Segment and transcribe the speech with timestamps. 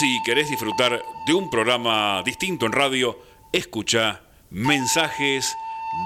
[0.00, 5.54] Si querés disfrutar de un programa distinto en radio, escucha Mensajes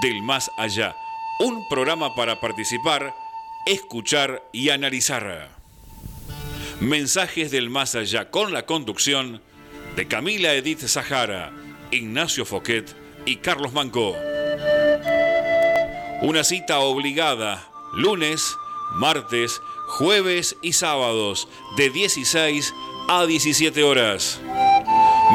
[0.03, 0.97] del Más Allá.
[1.39, 3.15] Un programa para participar,
[3.67, 5.49] escuchar y analizar.
[6.81, 9.41] Mensajes del Más Allá con la conducción
[9.95, 11.53] de Camila Edith Zahara,
[11.93, 14.17] Ignacio Foquet y Carlos Manco.
[16.21, 18.57] Una cita obligada, lunes,
[18.97, 24.41] martes, jueves y sábados, de 16 a 17 horas.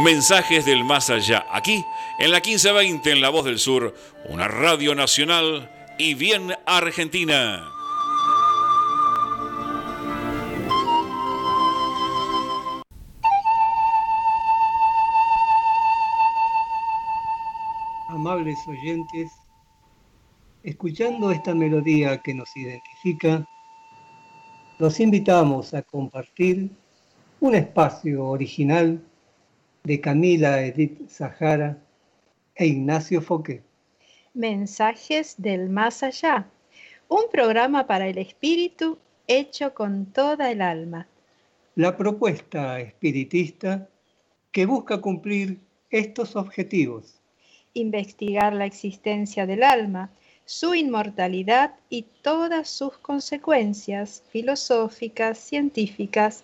[0.03, 1.83] Mensajes del más allá, aquí
[2.19, 3.95] en la 1520 en La Voz del Sur,
[4.27, 7.71] una radio nacional y bien argentina.
[18.09, 19.31] Amables oyentes,
[20.63, 23.47] escuchando esta melodía que nos identifica,
[24.79, 26.69] los invitamos a compartir
[27.41, 29.01] un espacio original
[29.83, 31.77] de Camila Edith Sahara
[32.55, 33.63] e Ignacio Foque.
[34.33, 36.47] Mensajes del Más Allá,
[37.07, 41.07] un programa para el espíritu hecho con toda el alma.
[41.75, 43.87] La propuesta espiritista
[44.51, 47.21] que busca cumplir estos objetivos.
[47.73, 50.11] Investigar la existencia del alma,
[50.43, 56.43] su inmortalidad y todas sus consecuencias filosóficas, científicas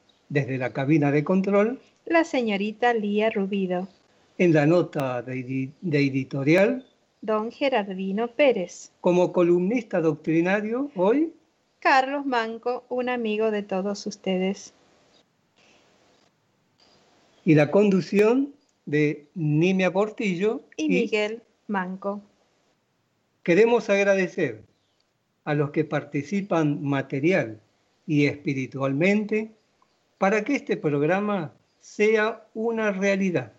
[0.31, 3.87] desde la cabina de control la señorita Lía Rubido.
[4.37, 6.87] En la nota de, editorial,
[7.21, 8.91] don Gerardino Pérez.
[9.01, 11.33] Como columnista doctrinario, hoy,
[11.79, 14.73] Carlos Manco, un amigo de todos ustedes.
[17.43, 18.55] Y la conducción
[18.85, 22.21] de Nimia Portillo y, y Miguel Manco.
[23.43, 24.63] Queremos agradecer
[25.43, 27.59] a los que participan material
[28.07, 29.51] y espiritualmente
[30.21, 33.53] para que este programa sea una realidad.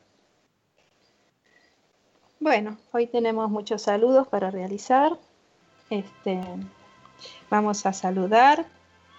[2.38, 5.18] Bueno, hoy tenemos muchos saludos para realizar.
[5.90, 6.40] Este,
[7.50, 8.64] vamos a saludar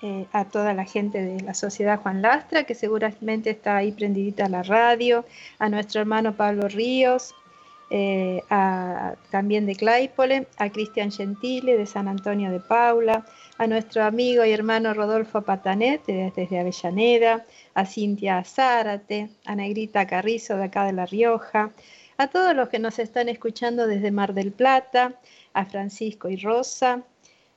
[0.01, 4.45] eh, a toda la gente de la Sociedad Juan Lastra, que seguramente está ahí prendidita
[4.45, 5.25] a la radio,
[5.59, 7.35] a nuestro hermano Pablo Ríos,
[7.95, 8.41] eh,
[9.29, 13.23] también de Claypole, a Cristian Gentile de San Antonio de Paula,
[13.59, 17.45] a nuestro amigo y hermano Rodolfo Patanet desde Avellaneda,
[17.75, 21.69] a Cintia Zárate, a Negrita Carrizo de acá de La Rioja,
[22.17, 25.13] a todos los que nos están escuchando desde Mar del Plata,
[25.53, 27.03] a Francisco y Rosa,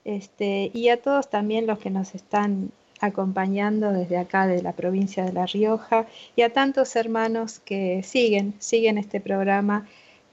[0.05, 5.25] este, y a todos también los que nos están acompañando desde acá de la provincia
[5.25, 9.87] de La Rioja y a tantos hermanos que siguen, siguen este programa,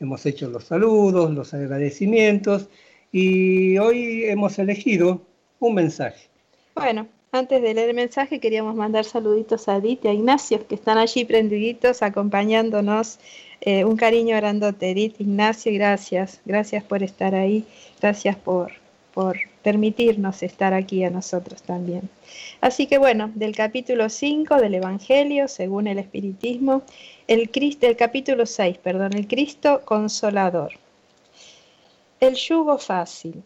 [0.00, 2.68] hemos hecho los saludos, los agradecimientos
[3.12, 5.22] y hoy hemos elegido
[5.60, 6.28] un mensaje.
[6.74, 10.74] Bueno, antes de leer el mensaje queríamos mandar saluditos a Edith y a Ignacio, que
[10.74, 13.20] están allí prendiditos acompañándonos.
[13.60, 16.40] Eh, un cariño grandote, Edith, Ignacio, gracias.
[16.44, 17.64] Gracias por estar ahí.
[18.00, 18.72] Gracias por,
[19.14, 22.08] por permitirnos estar aquí a nosotros también.
[22.60, 26.82] Así que bueno, del capítulo 5 del Evangelio, según el Espiritismo,
[27.26, 30.72] el, Cristo, el capítulo 6, perdón, el Cristo consolador.
[32.20, 33.42] El yugo fácil.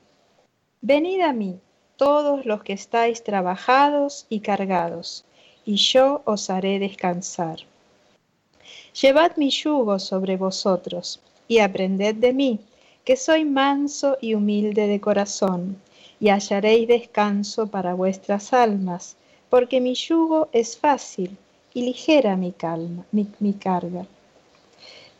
[0.80, 1.58] Venid a mí,
[1.96, 5.24] todos los que estáis trabajados y cargados,
[5.64, 7.60] y yo os haré descansar.
[8.92, 12.60] Llevad mi yugo sobre vosotros, y aprended de mí,
[13.04, 15.76] que soy manso y humilde de corazón,
[16.18, 19.16] y hallaréis descanso para vuestras almas,
[19.48, 21.36] porque mi yugo es fácil
[21.72, 24.06] y ligera mi, calma, mi, mi carga.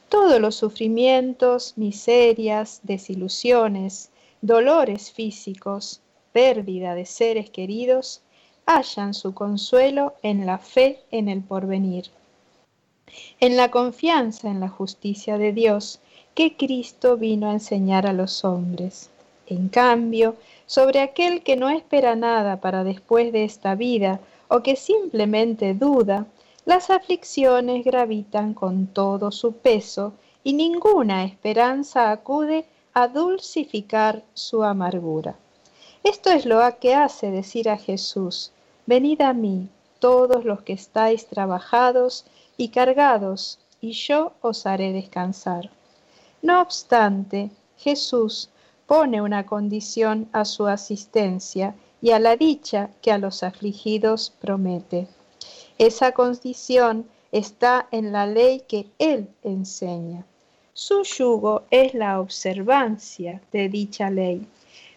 [0.09, 4.11] Todos los sufrimientos, miserias, desilusiones,
[4.43, 6.01] dolores físicos,
[6.33, 8.21] pérdida de seres queridos,
[8.67, 12.11] hallan su consuelo en la fe en el porvenir,
[13.41, 16.01] en la confianza en la justicia de Dios
[16.35, 19.11] que Cristo vino a enseñar a los hombres.
[19.47, 20.37] En cambio,
[20.67, 26.27] sobre aquel que no espera nada para después de esta vida o que simplemente duda,
[26.65, 30.13] las aflicciones gravitan con todo su peso
[30.45, 32.65] y ninguna esperanza acude
[32.95, 35.37] a dulcificar su amargura.
[36.03, 38.53] Esto es lo que hace decir a Jesús,
[38.87, 39.69] venid a mí
[39.99, 42.25] todos los que estáis trabajados
[42.61, 45.71] y cargados, y yo os haré descansar.
[46.43, 48.51] No obstante, Jesús
[48.87, 55.09] pone una condición a su asistencia y a la dicha que a los afligidos promete.
[55.79, 60.27] Esa condición está en la ley que Él enseña.
[60.75, 64.47] Su yugo es la observancia de dicha ley,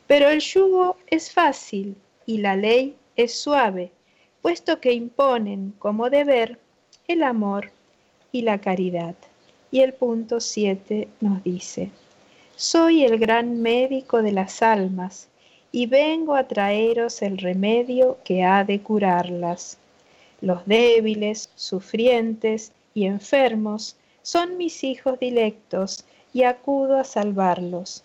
[0.05, 1.95] pero el yugo es fácil
[2.25, 3.93] y la ley es suave,
[4.41, 6.59] puesto que imponen como deber
[7.07, 7.71] el amor
[8.31, 9.15] y la caridad.
[9.71, 11.89] Y el punto 7 nos dice,
[12.55, 15.27] soy el gran médico de las almas
[15.71, 19.77] y vengo a traeros el remedio que ha de curarlas.
[20.41, 28.03] Los débiles, sufrientes y enfermos son mis hijos dilectos y acudo a salvarlos.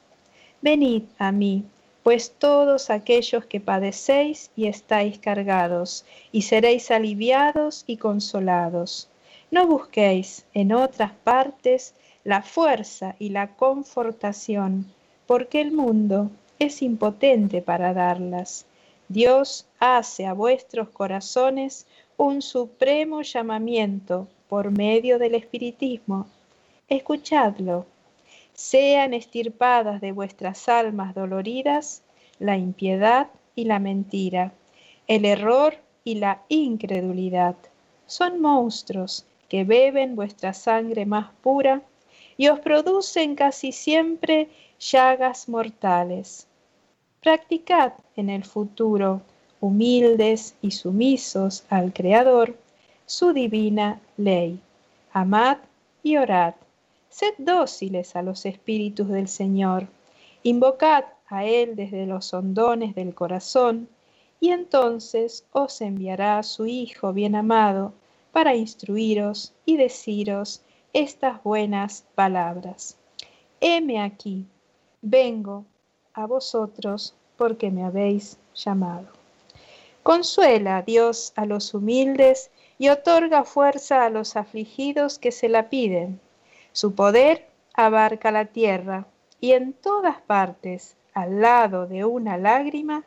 [0.62, 1.64] Venid a mí,
[2.08, 9.10] pues todos aquellos que padecéis y estáis cargados, y seréis aliviados y consolados.
[9.50, 11.92] No busquéis en otras partes
[12.24, 14.90] la fuerza y la confortación,
[15.26, 18.64] porque el mundo es impotente para darlas.
[19.10, 26.26] Dios hace a vuestros corazones un supremo llamamiento por medio del espiritismo.
[26.88, 27.84] Escuchadlo.
[28.58, 32.02] Sean estirpadas de vuestras almas doloridas
[32.40, 34.52] la impiedad y la mentira,
[35.06, 37.54] el error y la incredulidad.
[38.06, 41.82] Son monstruos que beben vuestra sangre más pura
[42.36, 44.48] y os producen casi siempre
[44.80, 46.48] llagas mortales.
[47.22, 49.22] Practicad en el futuro,
[49.60, 52.58] humildes y sumisos al Creador,
[53.06, 54.58] su divina ley.
[55.12, 55.58] Amad
[56.02, 56.54] y orad.
[57.18, 59.88] Sed dóciles a los espíritus del Señor.
[60.44, 63.88] Invocad a Él desde los hondones del corazón,
[64.38, 67.92] y entonces os enviará a su Hijo bien amado
[68.30, 72.96] para instruiros y deciros estas buenas palabras.
[73.60, 74.46] Heme aquí,
[75.02, 75.64] vengo
[76.14, 79.08] a vosotros porque me habéis llamado.
[80.04, 86.20] Consuela, Dios, a los humildes y otorga fuerza a los afligidos que se la piden.
[86.80, 89.08] Su poder abarca la tierra
[89.40, 93.04] y en todas partes, al lado de una lágrima,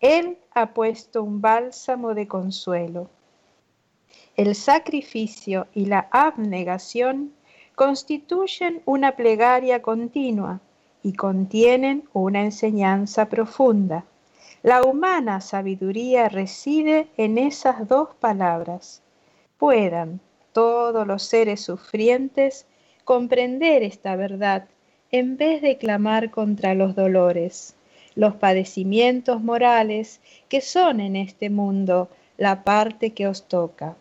[0.00, 3.08] Él ha puesto un bálsamo de consuelo.
[4.34, 7.32] El sacrificio y la abnegación
[7.76, 10.58] constituyen una plegaria continua
[11.04, 14.06] y contienen una enseñanza profunda.
[14.64, 19.04] La humana sabiduría reside en esas dos palabras.
[19.56, 20.18] Puedan
[20.52, 22.66] todos los seres sufrientes
[23.04, 24.66] comprender esta verdad
[25.10, 27.76] en vez de clamar contra los dolores,
[28.14, 33.96] los padecimientos morales que son en este mundo la parte que os toca.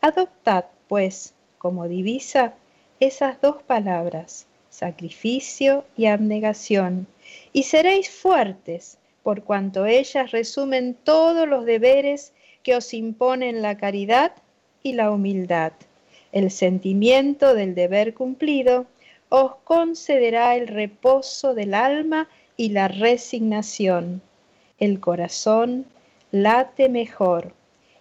[0.00, 2.54] Adoptad, pues, como divisa
[3.00, 7.06] esas dos palabras, sacrificio y abnegación,
[7.52, 14.32] y seréis fuertes, por cuanto ellas resumen todos los deberes que os imponen la caridad
[14.82, 15.72] y la humildad.
[16.32, 18.86] El sentimiento del deber cumplido
[19.30, 24.20] os concederá el reposo del alma y la resignación.
[24.78, 25.86] el corazón
[26.30, 27.52] late mejor,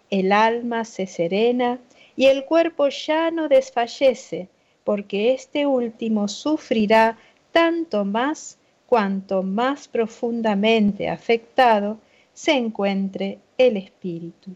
[0.09, 1.79] el alma se serena
[2.15, 4.47] y el cuerpo ya no desfallece,
[4.83, 7.17] porque este último sufrirá
[7.51, 8.57] tanto más
[8.87, 11.97] cuanto más profundamente afectado
[12.33, 14.51] se encuentre el espíritu.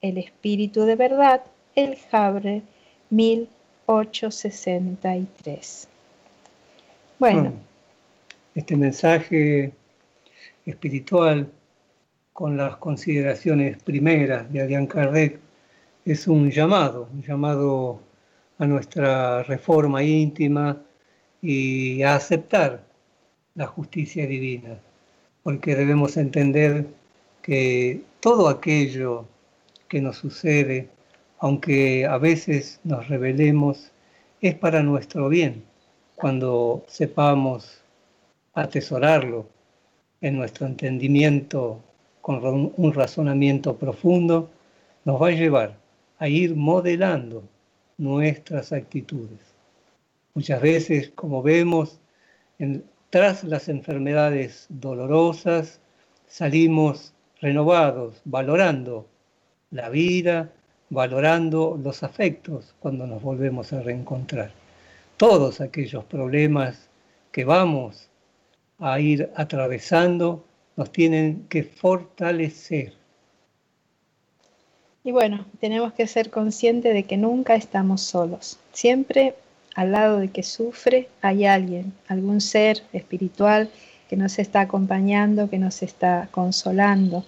[0.00, 1.42] El espíritu de verdad,
[1.74, 2.62] el Jabre
[3.10, 5.88] 1863.
[7.18, 7.52] Bueno.
[8.54, 9.72] Este mensaje
[10.66, 11.50] espiritual
[12.32, 15.38] con las consideraciones primeras de Adrián Kardec
[16.04, 18.00] es un llamado, un llamado
[18.58, 20.82] a nuestra reforma íntima
[21.40, 22.82] y a aceptar
[23.54, 24.78] la justicia divina,
[25.42, 26.86] porque debemos entender
[27.42, 29.26] que todo aquello
[29.88, 30.88] que nos sucede,
[31.38, 33.90] aunque a veces nos rebelemos,
[34.40, 35.64] es para nuestro bien,
[36.14, 37.82] cuando sepamos
[38.54, 39.46] atesorarlo
[40.20, 41.80] en nuestro entendimiento
[42.20, 44.50] con un razonamiento profundo,
[45.04, 45.76] nos va a llevar
[46.18, 47.44] a ir modelando
[47.96, 49.40] nuestras actitudes.
[50.34, 52.00] Muchas veces, como vemos,
[53.10, 55.80] tras las enfermedades dolorosas,
[56.26, 59.06] salimos renovados, valorando
[59.70, 60.52] la vida,
[60.90, 64.50] valorando los afectos cuando nos volvemos a reencontrar.
[65.16, 66.88] Todos aquellos problemas
[67.32, 68.08] que vamos
[68.78, 70.44] a ir atravesando
[70.76, 72.94] nos tienen que fortalecer.
[75.04, 78.58] Y bueno, tenemos que ser conscientes de que nunca estamos solos.
[78.72, 79.34] Siempre
[79.74, 83.70] al lado de que sufre hay alguien, algún ser espiritual
[84.08, 87.24] que nos está acompañando, que nos está consolando.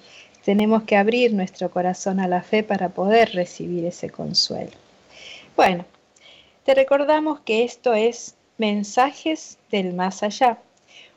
[0.50, 4.72] Tenemos que abrir nuestro corazón a la fe para poder recibir ese consuelo.
[5.54, 5.84] Bueno,
[6.64, 10.58] te recordamos que esto es mensajes del más allá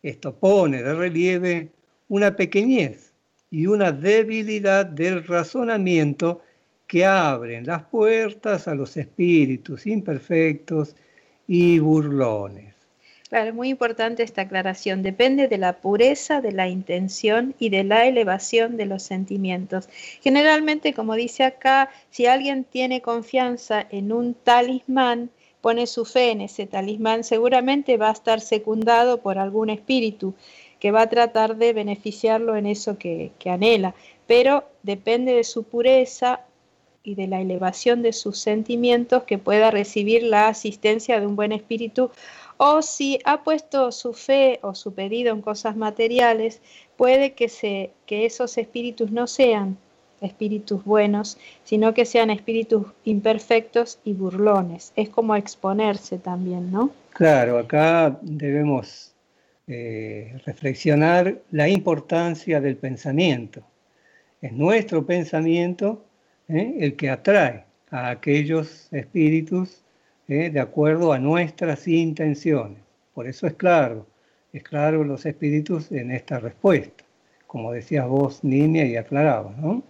[0.02, 1.70] esto pone de relieve
[2.08, 3.05] una pequeñez
[3.50, 6.42] y una debilidad del razonamiento
[6.86, 10.94] que abren las puertas a los espíritus imperfectos
[11.46, 12.74] y burlones.
[13.28, 15.02] Claro, muy importante esta aclaración.
[15.02, 19.88] Depende de la pureza de la intención y de la elevación de los sentimientos.
[20.22, 26.42] Generalmente, como dice acá, si alguien tiene confianza en un talismán, pone su fe en
[26.42, 30.34] ese talismán, seguramente va a estar secundado por algún espíritu
[30.80, 33.94] que va a tratar de beneficiarlo en eso que, anhela,
[34.26, 36.40] pero depende de su pureza
[37.02, 41.52] y de la elevación de sus sentimientos que pueda recibir la asistencia de un buen
[41.52, 42.10] espíritu
[42.56, 46.60] o si ha puesto su fe o su pedido en cosas materiales,
[46.96, 49.76] puede que, se, que esos espíritus no sean
[50.20, 54.92] espíritus buenos, sino que sean espíritus imperfectos y burlones.
[54.96, 56.90] Es como exponerse también, ¿no?
[57.12, 59.14] Claro, acá debemos
[59.68, 63.62] eh, reflexionar la importancia del pensamiento.
[64.40, 66.04] Es nuestro pensamiento
[66.48, 66.76] ¿eh?
[66.78, 69.82] el que atrae a aquellos espíritus
[70.28, 70.50] ¿eh?
[70.50, 72.78] de acuerdo a nuestras intenciones.
[73.12, 74.06] Por eso es claro,
[74.52, 77.04] es claro los espíritus en esta respuesta,
[77.46, 79.82] como decías vos, Niña, y aclarabas, ¿no?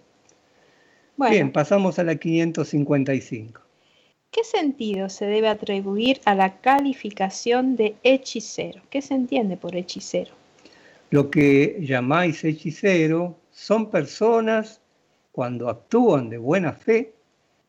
[1.19, 3.66] Bien, pasamos a la 555.
[4.37, 8.83] ¿Qué sentido se debe atribuir a la calificación de hechicero?
[8.91, 10.35] ¿Qué se entiende por hechicero?
[11.09, 14.83] Lo que llamáis hechicero son personas,
[15.33, 17.15] cuando actúan de buena fe,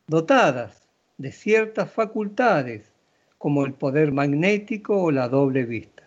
[0.08, 2.92] dotadas de ciertas facultades,
[3.38, 6.02] como el poder magnético o la doble vista.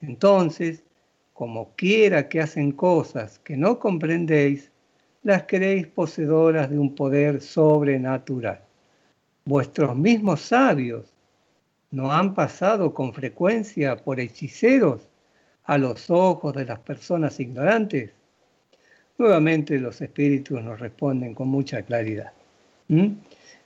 [0.00, 0.82] Entonces,
[1.34, 4.70] como quiera que hacen cosas que no comprendéis,
[5.22, 8.63] las creéis poseedoras de un poder sobrenatural.
[9.44, 11.12] Vuestros mismos sabios
[11.90, 15.08] no han pasado con frecuencia por hechiceros
[15.64, 18.10] a los ojos de las personas ignorantes.
[19.18, 22.32] Nuevamente los espíritus nos responden con mucha claridad.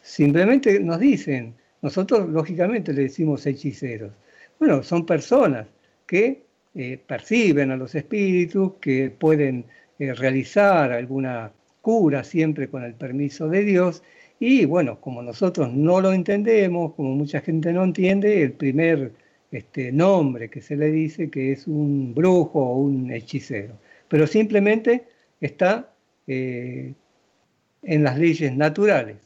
[0.03, 4.13] Simplemente nos dicen, nosotros lógicamente le decimos hechiceros.
[4.59, 5.67] Bueno, son personas
[6.07, 6.43] que
[6.75, 9.65] eh, perciben a los espíritus, que pueden
[9.99, 14.03] eh, realizar alguna cura siempre con el permiso de Dios.
[14.41, 19.13] Y bueno, como nosotros no lo entendemos, como mucha gente no entiende, el primer
[19.51, 23.75] este, nombre que se le dice que es un brujo o un hechicero.
[24.09, 25.09] Pero simplemente
[25.41, 25.91] está
[26.27, 26.95] eh,
[27.83, 29.17] en las leyes naturales.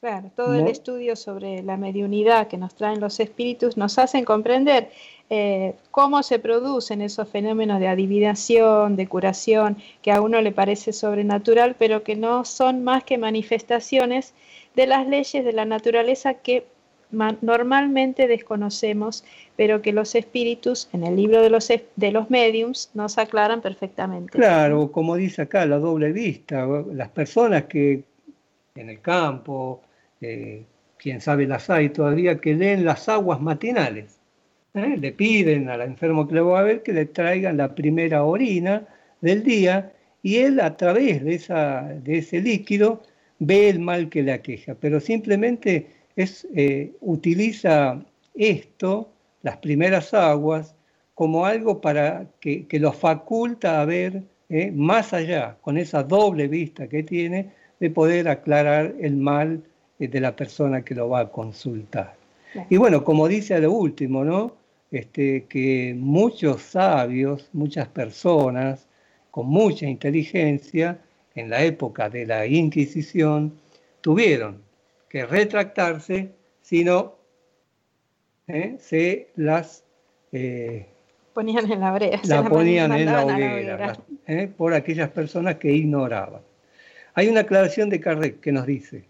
[0.00, 4.90] Claro, todo el estudio sobre la mediunidad que nos traen los espíritus nos hacen comprender
[5.30, 10.92] eh, cómo se producen esos fenómenos de adivinación, de curación, que a uno le parece
[10.92, 14.34] sobrenatural, pero que no son más que manifestaciones
[14.74, 16.64] de las leyes de la naturaleza que
[17.10, 19.24] normalmente desconocemos,
[19.56, 24.32] pero que los espíritus en el libro de los, de los mediums nos aclaran perfectamente.
[24.32, 28.04] Claro, como dice acá, la doble vista, las personas que
[28.74, 29.82] en el campo,
[30.20, 30.64] eh,
[30.96, 34.18] quién sabe las hay todavía, que den las aguas matinales.
[34.74, 34.96] ¿eh?
[34.98, 38.86] Le piden al enfermo que le va a ver que le traigan la primera orina
[39.20, 43.02] del día y él a través de, esa, de ese líquido
[43.46, 48.00] ve el mal que le aqueja, pero simplemente es, eh, utiliza
[48.34, 49.08] esto,
[49.42, 50.74] las primeras aguas,
[51.14, 54.22] como algo para que, que lo faculta a ver
[54.74, 59.62] más allá, con esa doble vista que tiene, de poder aclarar el mal
[59.98, 62.14] de la persona que lo va a consultar.
[62.68, 64.56] Y bueno, como dice a lo último, ¿no?
[64.90, 68.86] Este, que muchos sabios, muchas personas
[69.30, 70.98] con mucha inteligencia
[71.34, 73.58] en la época de la Inquisición
[74.00, 74.62] tuvieron
[75.08, 77.16] que retractarse, sino
[78.48, 78.76] ¿eh?
[78.78, 79.84] se las
[80.32, 80.86] eh,
[81.32, 84.50] ponían en la brea, la ponían en la hoguera, ¿eh?
[84.56, 86.42] por aquellas personas que ignoraban.
[87.14, 89.04] Hay una aclaración de Kardec que nos dice,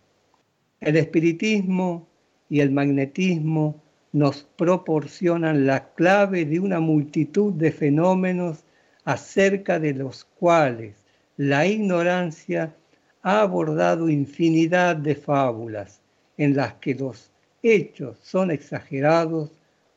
[0.81, 2.09] el espiritismo
[2.49, 3.81] y el magnetismo
[4.13, 8.65] nos proporcionan la clave de una multitud de fenómenos
[9.05, 11.02] acerca de los cuales
[11.37, 12.75] la ignorancia
[13.23, 16.01] ha abordado infinidad de fábulas
[16.37, 17.31] en las que los
[17.63, 19.51] hechos son exagerados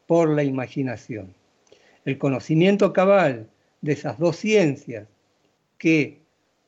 [0.08, 1.34] por la imaginación.
[2.06, 3.48] El conocimiento cabal
[3.82, 5.08] de esas dos ciencias
[5.78, 6.20] que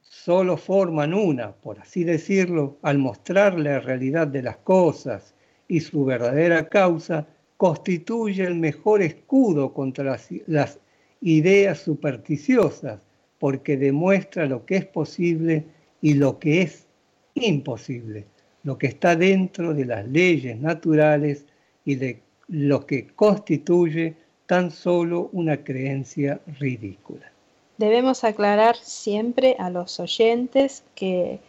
[0.02, 5.34] solo forman una, por así decirlo, al mostrar la realidad de las cosas
[5.68, 7.28] y su verdadera causa,
[7.58, 10.80] constituye el mejor escudo contra las,
[11.20, 13.02] ideas supersticiosas,
[13.40, 15.66] porque demuestra lo que es posible
[16.02, 16.88] y lo que es
[17.36, 18.26] imposible,
[18.64, 21.46] lo que está dentro de las leyes naturales
[21.86, 27.32] y de lo que constituye tan solo una creencia ridícula.
[27.78, 31.40] Debemos aclarar siempre a los oyentes que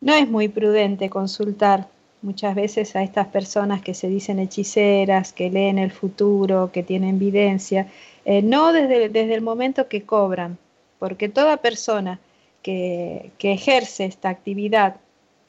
[0.00, 1.88] no es muy prudente consultar
[2.22, 7.16] muchas veces a estas personas que se dicen hechiceras, que leen el futuro, que tienen
[7.16, 7.88] evidencia,
[8.24, 10.58] eh, no desde, desde, el momento que cobran,
[11.04, 12.18] porque toda persona
[12.62, 14.96] que, ejerce esta actividad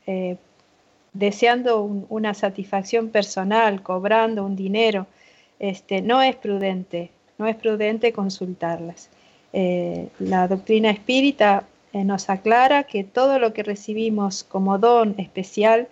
[0.05, 0.35] eh,
[1.13, 5.07] deseando una satisfacción personal, cobrando un dinero,
[5.59, 9.09] este, no es prudente, no es prudente consultarlas.
[9.53, 11.63] Eh, la doctrina espírita
[11.93, 15.87] eh, nos aclara que todo lo que recibimos como don especial,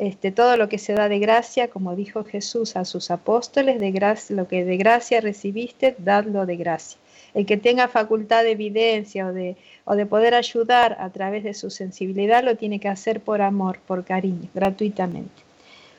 [0.00, 3.92] este, todo lo que se da de gracia, como dijo Jesús a sus apóstoles, de
[4.30, 6.98] lo que de gracia recibiste, dadlo de gracia.
[7.34, 11.52] El que tenga facultad de evidencia o de, o de poder ayudar a través de
[11.52, 15.42] su sensibilidad lo tiene que hacer por amor, por cariño, gratuitamente.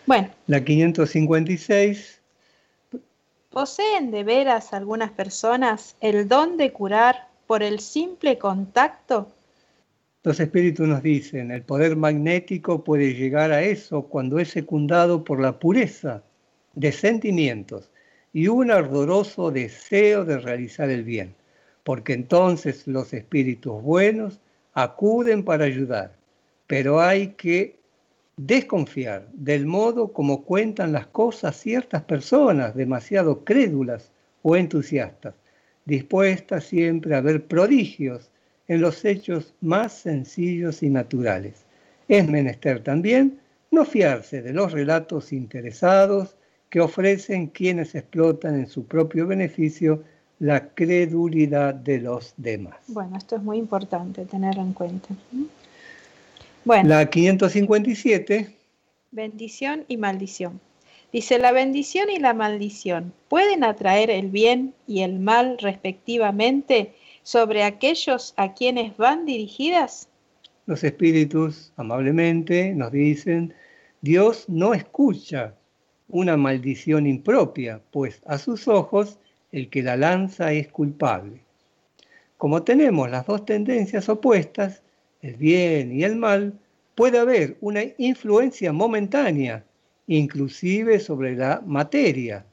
[0.06, 0.30] Bueno.
[0.48, 2.22] La 556.
[3.50, 9.28] ¿Poseen de veras algunas personas el don de curar por el simple contacto
[10.26, 15.40] los espíritus nos dicen, el poder magnético puede llegar a eso cuando es secundado por
[15.40, 16.24] la pureza
[16.74, 17.92] de sentimientos
[18.36, 21.34] y un ardoroso deseo de realizar el bien,
[21.86, 24.42] porque entonces los espíritus buenos
[24.74, 26.12] acuden para ayudar,
[26.68, 27.80] pero hay que
[28.36, 35.34] desconfiar del modo como cuentan las cosas ciertas personas demasiado crédulas o entusiastas,
[35.86, 38.30] dispuestas siempre a ver prodigios
[38.68, 41.64] en los hechos más sencillos y naturales.
[42.10, 43.40] Es menester también
[43.72, 46.36] no fiarse de los relatos interesados
[46.76, 50.04] que ofrecen quienes explotan en su propio beneficio
[50.40, 52.76] la credulidad de los demás.
[52.88, 55.08] Bueno, esto es muy importante tenerlo en cuenta.
[56.66, 56.90] Bueno.
[56.90, 58.54] La 557.
[59.12, 60.60] Bendición y maldición.
[61.14, 67.64] Dice, la bendición y la maldición pueden atraer el bien y el mal respectivamente sobre
[67.64, 70.10] aquellos a quienes van dirigidas?
[70.66, 73.54] Los espíritus amablemente nos dicen,
[74.02, 75.54] Dios no escucha
[76.08, 79.20] una maldición impropia, pues a sus ojos
[79.52, 81.42] el que la lanza es culpable.
[82.38, 84.84] Como tenemos las dos tendencias opuestas,
[85.22, 86.60] el bien y el mal,
[86.96, 89.66] puede haber una influencia momentánea,
[90.08, 92.46] inclusive sobre la materia,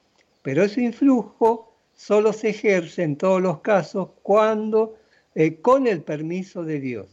[0.43, 4.97] pero ese influjo solo se ejerce en todos los casos cuando
[5.35, 7.07] eh, con el permiso de Dios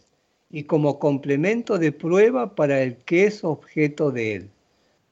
[0.49, 4.49] y como complemento de prueba para el que es objeto de él.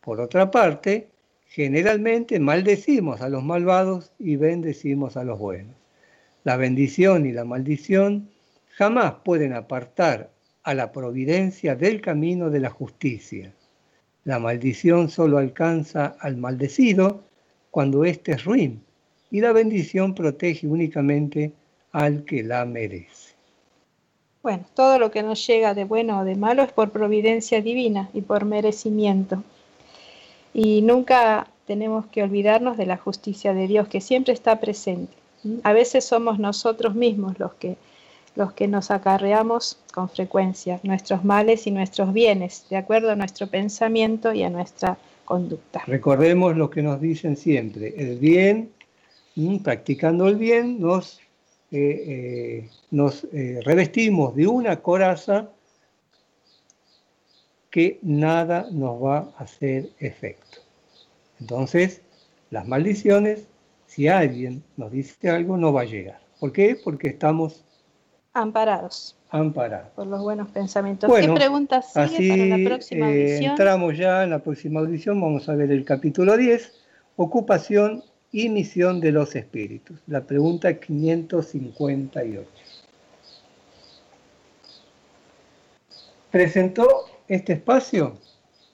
[0.02, 1.10] Por otra parte,
[1.50, 5.76] generalmente maldecimos a los malvados y bendecimos a los buenos.
[6.44, 8.30] La bendición y la maldición
[8.70, 10.30] jamás pueden apartar
[10.64, 13.54] a la providencia del camino de la justicia.
[14.24, 17.24] La maldición solo alcanza al maldecido
[17.72, 18.82] cuando éste es ruin
[19.32, 21.54] y la bendición protege únicamente
[21.92, 23.36] al que la merece.
[24.44, 28.10] Bueno, todo lo que nos llega de bueno o de malo es por providencia divina
[28.14, 29.44] y por merecimiento.
[30.58, 35.14] Y nunca tenemos que olvidarnos de la justicia de Dios que siempre está presente.
[35.62, 37.78] A veces somos nosotros mismos los que,
[38.36, 43.46] los que nos acarreamos con frecuencia nuestros males y nuestros bienes, de acuerdo a nuestro
[43.46, 45.84] pensamiento y a nuestra conducta.
[45.86, 48.72] Recordemos lo que nos dicen siempre, el bien
[49.64, 51.20] practicando el bien, nos,
[51.72, 55.52] eh, eh, nos eh, revestimos de una coraza
[57.78, 60.62] que nada nos va a hacer efecto.
[61.40, 62.02] Entonces,
[62.50, 63.46] las maldiciones,
[63.86, 66.20] si alguien nos dice algo, no va a llegar.
[66.40, 66.76] ¿Por qué?
[66.84, 67.64] Porque estamos
[68.34, 69.16] amparados.
[69.30, 69.90] Amparados.
[69.90, 71.08] Por los buenos pensamientos.
[71.14, 73.52] ¿Qué preguntas sigue para la próxima audición?
[73.52, 76.74] entramos ya en la próxima audición, vamos a ver el capítulo 10,
[77.18, 80.00] ocupación y misión de los espíritus.
[80.08, 82.50] La pregunta 558.
[86.32, 88.18] Presentó este espacio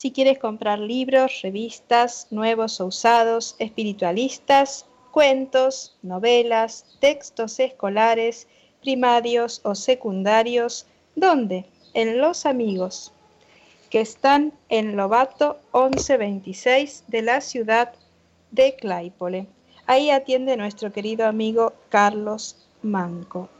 [0.00, 8.48] si quieres comprar libros, revistas, nuevos o usados, espiritualistas, cuentos, novelas, textos escolares,
[8.80, 10.86] primarios o secundarios,
[11.16, 11.66] ¿dónde?
[11.92, 13.12] En Los Amigos,
[13.90, 17.92] que están en Lobato 1126 de la ciudad
[18.52, 19.48] de Claypole.
[19.84, 23.50] Ahí atiende nuestro querido amigo Carlos Manco.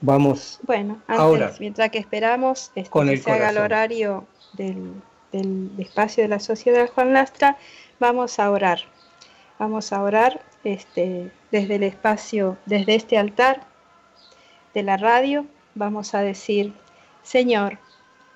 [0.00, 0.58] Vamos.
[0.62, 4.94] Bueno, antes, mientras que esperamos este, que se haga el horario del,
[5.32, 7.58] del espacio de la Sociedad Juan Lastra,
[7.98, 8.80] vamos a orar.
[9.58, 13.66] Vamos a orar este, desde el espacio, desde este altar
[14.72, 16.72] de la radio, vamos a decir,
[17.22, 17.78] Señor,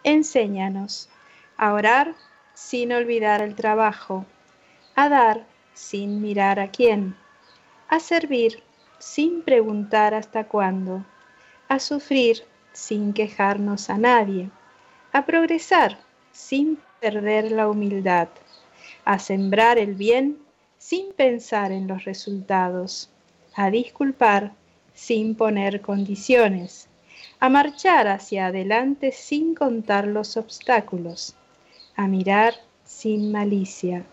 [0.04, 1.08] enséñanos
[1.56, 2.14] a orar
[2.54, 4.26] sin olvidar el trabajo,
[4.96, 7.16] a dar sin mirar a quién,
[7.88, 8.62] a servir
[8.98, 11.04] sin preguntar hasta cuándo,
[11.68, 14.50] a sufrir sin quejarnos a nadie,
[15.12, 15.98] a progresar
[16.32, 18.28] sin perder la humildad,
[19.04, 20.38] a sembrar el bien
[20.78, 23.10] sin pensar en los resultados,
[23.54, 24.52] a disculpar
[24.94, 26.88] sin poner condiciones,
[27.40, 31.34] a marchar hacia adelante sin contar los obstáculos,
[31.96, 32.54] a mirar
[32.84, 34.04] sin malicia,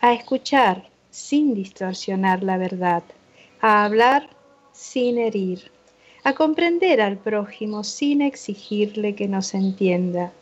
[0.00, 3.02] a escuchar sin distorsionar la verdad,
[3.62, 4.28] a hablar
[4.72, 5.70] sin herir,
[6.24, 10.32] a comprender al prójimo sin exigirle que nos entienda,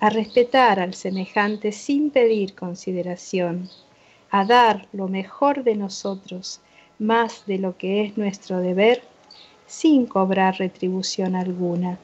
[0.00, 3.70] a respetar al semejante sin pedir consideración,
[4.28, 6.60] a dar lo mejor de nosotros,
[6.98, 9.02] más de lo que es nuestro deber,
[9.68, 11.96] sin cobrar retribución alguna.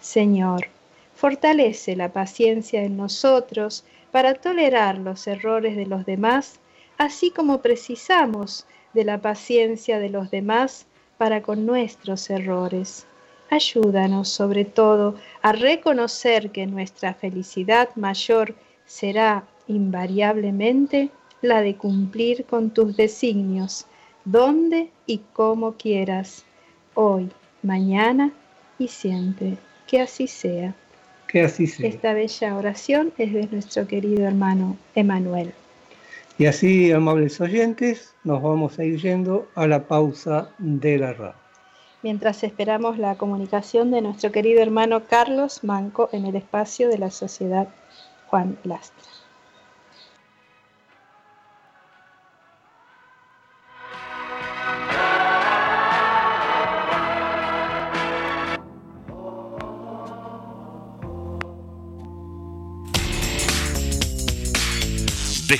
[0.00, 0.66] Señor,
[1.14, 6.58] fortalece la paciencia en nosotros para tolerar los errores de los demás,
[6.98, 10.86] así como precisamos de la paciencia de los demás
[11.18, 13.06] para con nuestros errores.
[13.50, 18.54] Ayúdanos sobre todo a reconocer que nuestra felicidad mayor
[18.86, 21.10] será invariablemente
[21.42, 23.86] la de cumplir con tus designios,
[24.24, 26.44] donde y como quieras,
[26.94, 27.30] hoy,
[27.62, 28.32] mañana
[28.78, 29.58] y siempre.
[29.86, 30.74] Que así sea.
[31.28, 31.88] Que así sea.
[31.88, 35.52] Esta bella oración es de nuestro querido hermano Emanuel.
[36.38, 41.34] Y así, amables oyentes, nos vamos a ir yendo a la pausa de la radio.
[42.02, 47.10] Mientras esperamos la comunicación de nuestro querido hermano Carlos Manco en el espacio de la
[47.10, 47.68] Sociedad
[48.28, 49.15] Juan Lastra.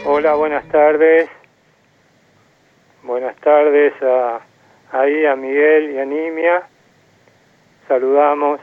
[0.07, 1.27] Hola, buenas tardes.
[3.05, 4.41] Buenas tardes a,
[4.91, 6.67] ahí a Miguel y a Nimia.
[7.87, 8.59] Saludamos.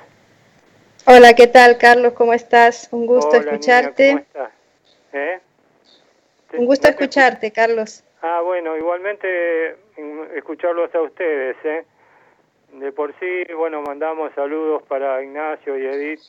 [1.07, 2.13] Hola, ¿qué tal, Carlos?
[2.15, 2.89] ¿Cómo estás?
[2.91, 4.09] Un gusto escucharte.
[4.09, 4.51] ¿cómo estás?
[5.13, 5.41] ¿Eh?
[6.55, 8.03] Un gusto escucharte, Carlos.
[8.21, 11.85] Ah, bueno, igualmente mm, escucharlos a ustedes, ¿eh?
[12.73, 16.21] De por sí, bueno, mandamos saludos para Ignacio y Edith,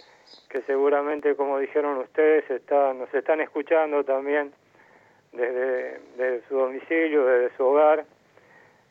[0.49, 4.53] que seguramente, como dijeron ustedes, está, nos están escuchando también
[5.33, 8.05] desde, su domicilio, desde su hogar.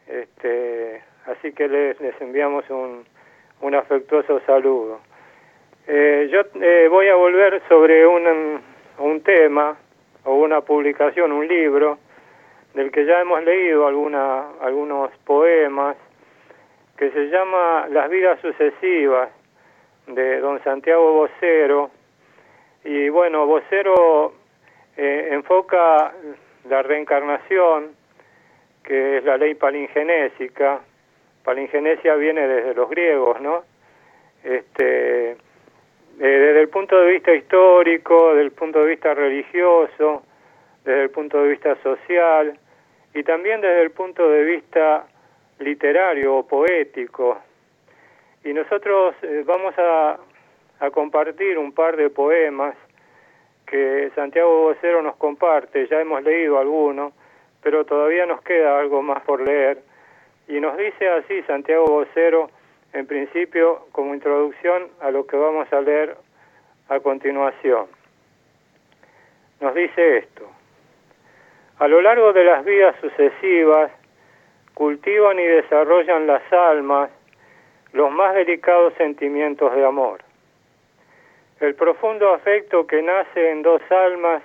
[0.07, 3.05] Este, así que les, les enviamos un,
[3.61, 5.01] un afectuoso saludo.
[5.87, 8.61] Eh, yo eh, voy a volver sobre un,
[8.99, 9.77] un tema
[10.25, 11.99] o una publicación, un libro,
[12.75, 15.97] del que ya hemos leído alguna, algunos poemas,
[16.97, 19.31] que se llama Las vidas sucesivas,
[20.07, 21.91] de don Santiago Vocero.
[22.85, 24.35] Y bueno, Vocero
[24.97, 26.13] eh, enfoca
[26.69, 27.95] la reencarnación,
[28.85, 30.81] que es la ley palingenésica.
[31.45, 33.65] Palingenesia viene desde los griegos, ¿no?
[34.45, 35.37] Este, eh,
[36.19, 40.23] desde el punto de vista histórico, desde el punto de vista religioso,
[40.85, 42.59] desde el punto de vista social
[43.15, 45.07] y también desde el punto de vista
[45.59, 47.39] literario o poético.
[48.45, 50.19] Y nosotros eh, vamos a,
[50.81, 52.75] a compartir un par de poemas
[53.73, 57.15] que Santiago Vocero nos comparte, ya hemos leído algunos,
[57.63, 59.79] pero todavía nos queda algo más por leer.
[60.47, 62.51] Y nos dice así Santiago Vocero,
[62.93, 66.19] en principio, como introducción a lo que vamos a leer
[66.91, 67.87] a continuación.
[69.63, 70.47] Nos dice esto.
[71.79, 73.91] A lo largo de las vidas sucesivas,
[74.75, 77.11] cultivan y desarrollan las almas
[77.95, 80.23] los más delicados sentimientos de amor.
[81.63, 84.43] El profundo afecto que nace en dos almas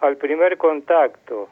[0.00, 1.48] al primer contacto,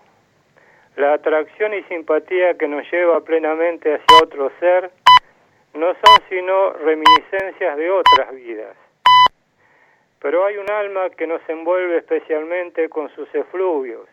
[0.97, 4.91] la atracción y simpatía que nos lleva plenamente hacia otro ser,
[5.75, 8.77] no son sino reminiscencias de otras vidas.
[10.19, 14.09] Pero hay un alma que nos envuelve especialmente con sus efluvios,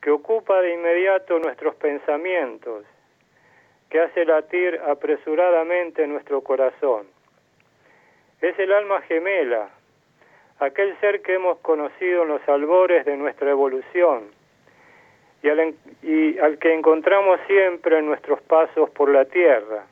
[0.00, 2.86] que ocupa de inmediato nuestros pensamientos,
[3.90, 7.08] que hace latir apresuradamente nuestro corazón.
[8.40, 9.68] Es el alma gemela,
[10.64, 14.24] aquel ser que hemos conocido en los albores de nuestra evolución
[15.42, 15.48] y
[16.38, 19.86] al, que encontramos siempre en nuestros pasos por la tierra.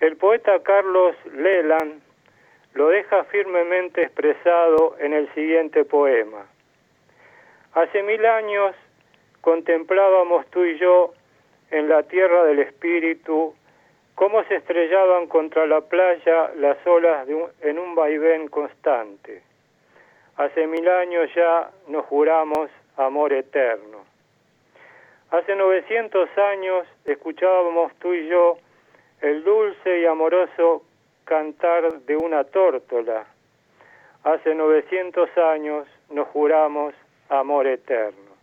[0.00, 2.02] El poeta Carlos Leland
[2.74, 6.46] lo deja firmemente expresado en el siguiente poema.
[7.72, 8.74] Hace mil años
[9.40, 11.14] contemplábamos tú y yo
[11.70, 13.54] en la tierra del espíritu,
[14.14, 19.53] cómo se estrellaban contra la playa las olas de en un vaivén constante.
[20.36, 24.04] Hace mil años ya nos juramos amor eterno.
[25.30, 28.58] Hace 900 años escuchábamos tú y yo
[29.20, 30.82] el dulce y amoroso
[31.24, 33.26] cantar de una tórtola.
[34.24, 36.94] Hace 900 años nos juramos
[37.28, 38.34] amor eterno.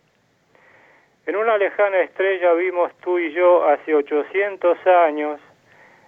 [1.26, 5.40] En una lejana estrella vimos tú y yo hace 800 años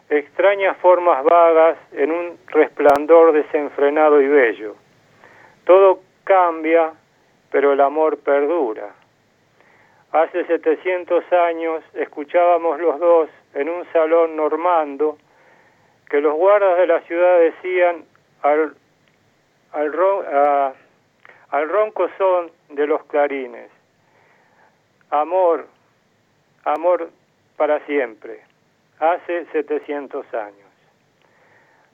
[0.09, 4.77] extrañas formas vagas en un resplandor desenfrenado y bello.
[5.65, 6.93] Todo cambia,
[7.51, 8.95] pero el amor perdura.
[10.13, 15.19] Hace 700 años escuchábamos los dos en un salón normando
[16.09, 18.05] que los guardas de la ciudad decían
[18.43, 18.75] al,
[19.73, 20.75] al,
[21.51, 23.71] al ronco son de los clarines
[25.21, 25.67] amor,
[26.65, 27.11] amor
[27.57, 28.41] para siempre,
[28.99, 30.59] hace 700 años.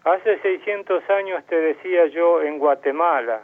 [0.05, 3.43] Hace 600 años te decía yo en Guatemala,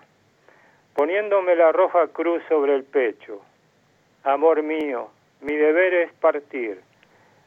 [0.97, 3.43] poniéndome la roja cruz sobre el pecho,
[4.25, 5.11] amor mío,
[5.43, 6.81] mi deber es partir,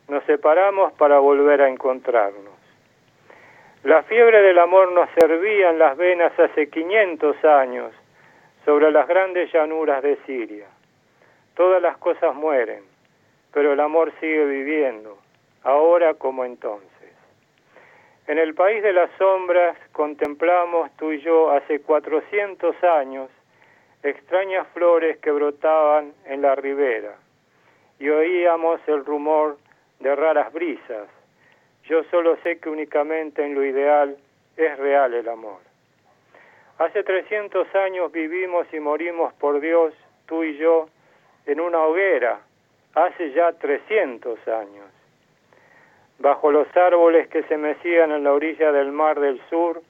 [0.07, 2.53] nos separamos para volver a encontrarnos.
[3.83, 7.91] La fiebre del amor nos servía en las venas hace 500 años
[8.65, 10.67] sobre las grandes llanuras de Siria.
[11.55, 12.83] Todas las cosas mueren,
[13.51, 15.17] pero el amor sigue viviendo,
[15.63, 16.89] ahora como entonces.
[18.27, 23.29] En el país de las sombras contemplamos tú y yo hace 400 años
[24.03, 27.15] extrañas flores que brotaban en la ribera
[27.99, 29.57] y oíamos el rumor
[29.99, 31.07] de raras brisas.
[31.83, 34.17] Yo solo sé que únicamente en lo ideal
[34.55, 35.59] es real el amor.
[36.77, 39.93] Hace 300 años vivimos y morimos por Dios,
[40.27, 40.87] tú y yo,
[41.45, 42.39] en una hoguera
[42.95, 44.85] hace ya 300 años.
[46.19, 49.81] Bajo los árboles que se mecían en la orilla del mar del sur,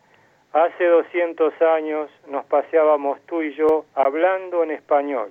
[0.54, 5.30] hace 200 años nos paseábamos tú y yo hablando en español,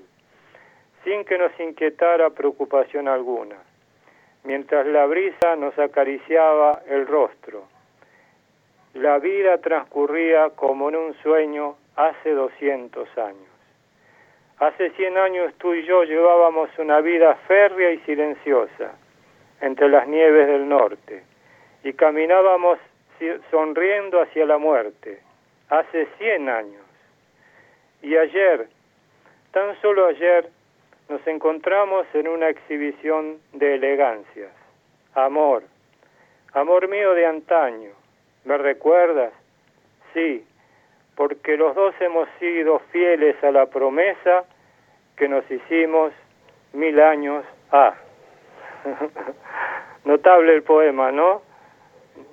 [1.04, 3.56] sin que nos inquietara preocupación alguna,
[4.44, 7.64] mientras la brisa nos acariciaba el rostro.
[8.94, 13.48] La vida transcurría como en un sueño hace 200 años.
[14.58, 18.92] Hace 100 años tú y yo llevábamos una vida férrea y silenciosa
[19.60, 21.22] entre las nieves del norte
[21.84, 22.78] y caminábamos
[23.50, 25.20] sonriendo hacia la muerte.
[25.68, 26.82] Hace 100 años.
[28.02, 28.68] Y ayer,
[29.52, 30.48] tan solo ayer,
[31.08, 34.52] nos encontramos en una exhibición de elegancias.
[35.14, 35.62] Amor,
[36.52, 37.90] amor mío de antaño,
[38.44, 39.32] ¿me recuerdas?
[40.14, 40.44] Sí,
[41.16, 44.44] porque los dos hemos sido fieles a la promesa
[45.16, 46.12] que nos hicimos
[46.72, 47.94] mil años a.
[50.04, 51.42] Notable el poema, ¿no?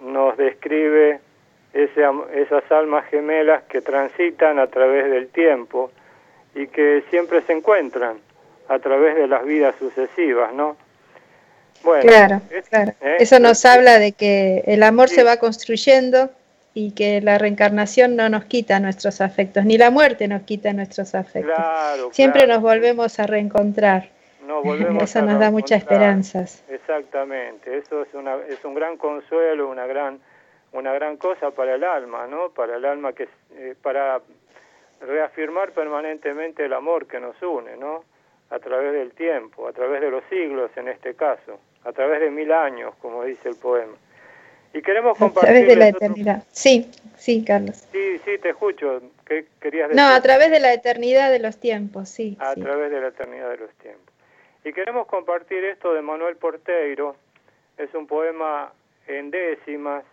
[0.02, 1.20] Nos describe
[1.74, 2.04] ese,
[2.36, 5.92] esas almas gemelas que transitan a través del tiempo
[6.54, 8.18] y que siempre se encuentran
[8.68, 10.78] a través de las vidas sucesivas, ¿no?
[11.84, 12.94] Bueno, claro, claro.
[13.02, 13.18] ¿eh?
[13.20, 16.32] Eso nos habla de que el amor se va construyendo
[16.74, 21.14] y que la reencarnación no nos quita nuestros afectos, ni la muerte nos quita nuestros
[21.14, 21.56] afectos.
[22.12, 24.10] Siempre nos volvemos a reencontrar.
[25.02, 26.64] eso nos da muchas esperanzas.
[26.70, 30.20] Exactamente, eso es, una, es un gran consuelo, una gran,
[30.72, 32.50] una gran cosa para el alma, ¿no?
[32.50, 33.28] Para el alma que
[33.58, 34.22] eh, para
[35.02, 38.04] reafirmar permanentemente el amor que nos une, ¿no?
[38.50, 42.30] A través del tiempo, a través de los siglos en este caso, a través de
[42.30, 43.96] mil años, como dice el poema.
[44.74, 45.50] Y queremos compartir.
[45.50, 46.44] A través de la eternidad.
[46.52, 47.88] Sí, sí, Carlos.
[47.94, 49.02] Sí, sí, te escucho.
[49.26, 50.04] ¿Qué querías decir?
[50.04, 52.36] No, a través de la eternidad de los tiempos, sí.
[52.42, 54.15] A través de la eternidad de los tiempos.
[54.66, 57.16] Y queremos compartir esto de Manuel Porteiro.
[57.78, 58.74] Es un poema
[59.06, 60.04] en décimas,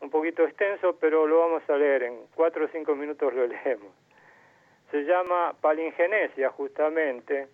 [0.00, 2.04] un poquito extenso, pero lo vamos a leer.
[2.04, 3.92] En cuatro o cinco minutos lo leemos.
[4.92, 7.48] Se llama Palingenesia, justamente.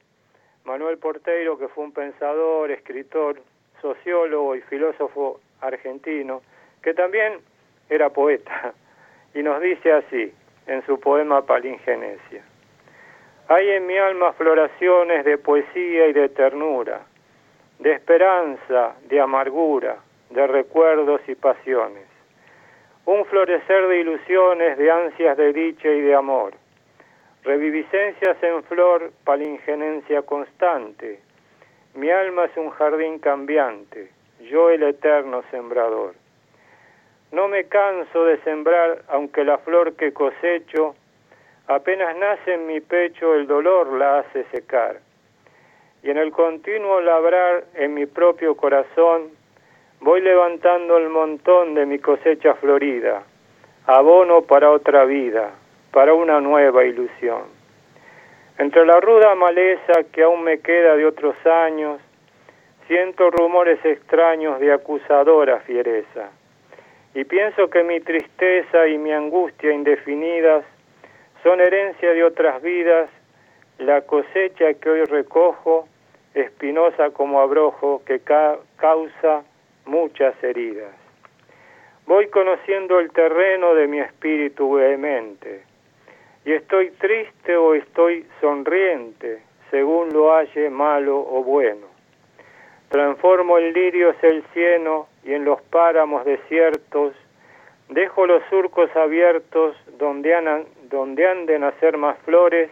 [0.66, 3.40] Manuel Porteiro, que fue un pensador, escritor,
[3.80, 6.42] sociólogo y filósofo argentino,
[6.82, 7.40] que también
[7.88, 8.74] era poeta,
[9.34, 10.34] y nos dice así
[10.66, 12.44] en su poema Palingenesia.
[13.48, 17.02] Hay en mi alma floraciones de poesía y de ternura,
[17.78, 19.98] de esperanza, de amargura,
[20.30, 22.06] de recuerdos y pasiones.
[23.04, 26.54] Un florecer de ilusiones, de ansias de dicha y de amor.
[27.44, 31.20] Reviviscencias en flor, palingenencia constante.
[31.94, 34.10] Mi alma es un jardín cambiante,
[34.50, 36.14] yo el eterno sembrador.
[37.30, 40.96] No me canso de sembrar, aunque la flor que cosecho
[41.68, 45.00] Apenas nace en mi pecho el dolor la hace secar.
[46.04, 49.30] Y en el continuo labrar en mi propio corazón
[50.00, 53.24] voy levantando el montón de mi cosecha florida,
[53.86, 55.50] abono para otra vida,
[55.90, 57.42] para una nueva ilusión.
[58.58, 62.00] Entre la ruda maleza que aún me queda de otros años,
[62.86, 66.30] siento rumores extraños de acusadora fiereza,
[67.14, 70.64] y pienso que mi tristeza y mi angustia indefinidas
[71.46, 73.08] son herencia de otras vidas,
[73.78, 75.86] la cosecha que hoy recojo,
[76.34, 79.44] espinosa como abrojo, que causa
[79.84, 80.90] muchas heridas.
[82.04, 85.62] Voy conociendo el terreno de mi espíritu vehemente,
[86.44, 89.40] y estoy triste o estoy sonriente,
[89.70, 91.86] según lo halle malo o bueno.
[92.88, 97.14] Transformo el lirios el cieno y en los páramos desiertos
[97.88, 102.70] dejo los surcos abiertos donde han, donde han de nacer más flores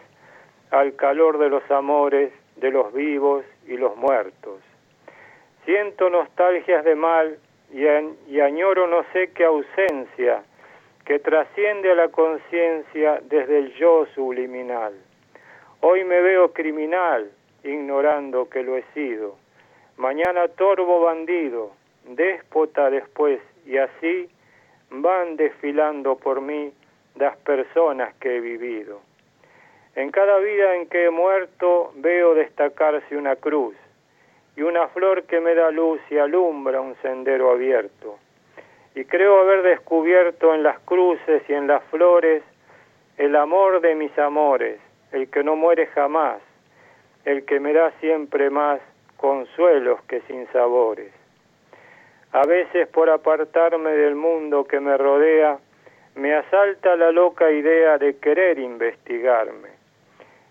[0.71, 4.61] al calor de los amores de los vivos y los muertos.
[5.65, 7.39] Siento nostalgias de mal
[7.73, 7.85] y,
[8.33, 10.43] y añoro no sé qué ausencia
[11.05, 14.95] que trasciende a la conciencia desde el yo subliminal.
[15.81, 17.31] Hoy me veo criminal,
[17.63, 19.37] ignorando que lo he sido.
[19.97, 21.73] Mañana torvo bandido,
[22.05, 24.31] déspota después, y así
[24.91, 26.73] van desfilando por mí
[27.17, 29.01] las personas que he vivido.
[29.95, 33.77] En cada vida en que he muerto veo destacarse una cruz
[34.57, 38.19] y una flor que me da luz y alumbra un sendero abierto.
[38.95, 42.43] Y creo haber descubierto en las cruces y en las flores
[43.17, 44.81] el amor de mis amores,
[45.13, 46.41] el que no muere jamás,
[47.25, 48.81] el que me da siempre más
[49.17, 51.13] consuelos que sin sabores.
[52.33, 55.59] A veces por apartarme del mundo que me rodea,
[56.15, 59.71] me asalta la loca idea de querer investigarme.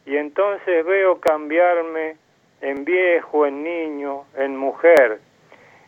[0.06, 2.18] Y entonces veo cambiarme
[2.62, 5.20] en viejo, en niño, en mujer,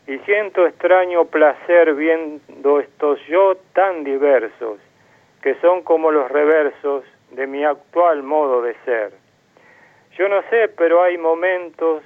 [0.08, 4.80] y siento extraño placer viendo estos yo tan diversos,
[5.42, 9.12] que son como los reversos de mi actual modo de ser.
[10.18, 12.04] Yo no sé, pero hay momentos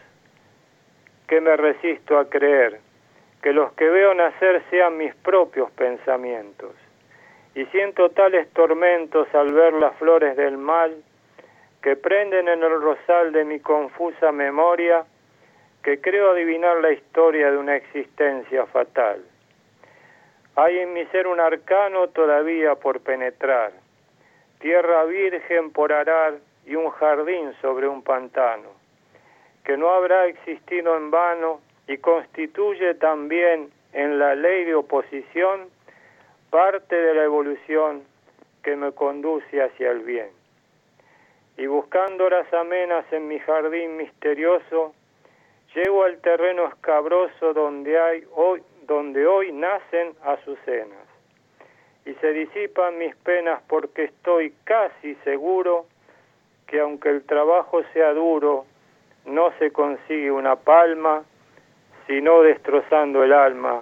[1.28, 2.80] que me resisto a creer,
[3.44, 6.72] que los que veo nacer sean mis propios pensamientos
[7.56, 10.96] y siento tales tormentos al ver las flores del mal
[11.82, 15.06] que prenden en el rosal de mi confusa memoria
[15.84, 19.24] que creo adivinar la historia de una existencia fatal.
[20.56, 23.72] Hay en mi ser un arcano todavía por penetrar,
[24.60, 26.36] tierra virgen por arar
[26.66, 28.70] y un jardín sobre un pantano,
[29.64, 35.70] que no habrá existido en vano y constituye también en la ley de oposición
[36.50, 38.04] parte de la evolución
[38.64, 40.30] que me conduce hacia el bien.
[41.58, 44.94] Y buscando horas amenas en mi jardín misterioso,
[45.76, 51.08] llego al terreno escabroso donde, hay hoy, donde hoy nacen azucenas.
[52.06, 55.86] Y se disipan mis penas porque estoy casi seguro
[56.66, 58.66] que aunque el trabajo sea duro,
[59.26, 61.24] no se consigue una palma,
[62.08, 63.82] sino destrozando el alma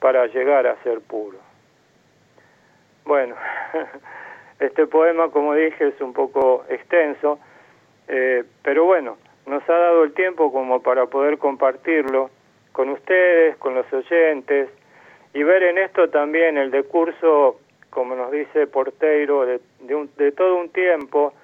[0.00, 1.43] para llegar a ser puro.
[3.04, 3.36] Bueno,
[4.60, 7.38] este poema, como dije, es un poco extenso,
[8.08, 12.30] eh, pero bueno, nos ha dado el tiempo como para poder compartirlo
[12.72, 14.70] con ustedes, con los oyentes,
[15.34, 19.60] y ver en esto también el decurso, como nos dice Porteiro, de,
[20.16, 21.34] de todo un tiempo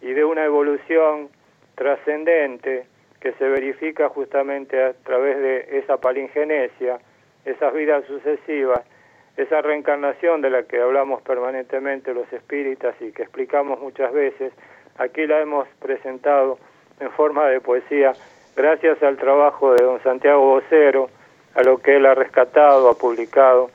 [0.00, 1.28] y de una evolución
[1.74, 2.86] trascendente
[3.20, 6.98] que se verifica justamente a través de esa palingenesia,
[7.44, 8.80] esas vidas sucesivas,
[9.36, 14.52] esa reencarnación de la que hablamos permanentemente los espíritas y que explicamos muchas veces,
[14.98, 16.58] aquí la hemos presentado
[17.00, 18.12] en forma de poesía
[18.54, 21.08] gracias al trabajo de don Santiago Vocero,
[21.54, 23.70] a lo que él ha rescatado, ha publicado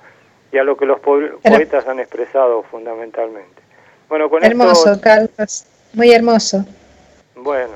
[0.51, 3.61] y a lo que los poetas han expresado fundamentalmente.
[4.09, 6.65] Bueno, con hermoso, Carlos, muy hermoso.
[7.35, 7.73] Bueno,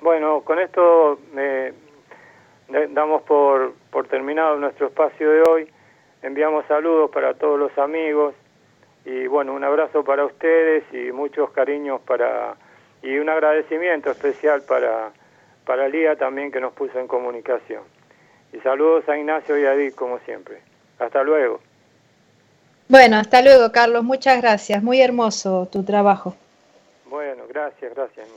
[0.00, 1.18] bueno, con esto
[2.90, 5.68] damos por, por terminado nuestro espacio de hoy.
[6.22, 8.34] Enviamos saludos para todos los amigos
[9.04, 12.56] y bueno, un abrazo para ustedes y muchos cariños para
[13.02, 15.12] y un agradecimiento especial para
[15.64, 17.82] para Lía también que nos puso en comunicación.
[18.52, 20.62] Y saludos a Ignacio y a Edith como siempre.
[20.98, 21.60] Hasta luego.
[22.88, 26.34] Bueno, hasta luego Carlos, muchas gracias, muy hermoso tu trabajo.
[27.08, 28.28] Bueno, gracias, gracias.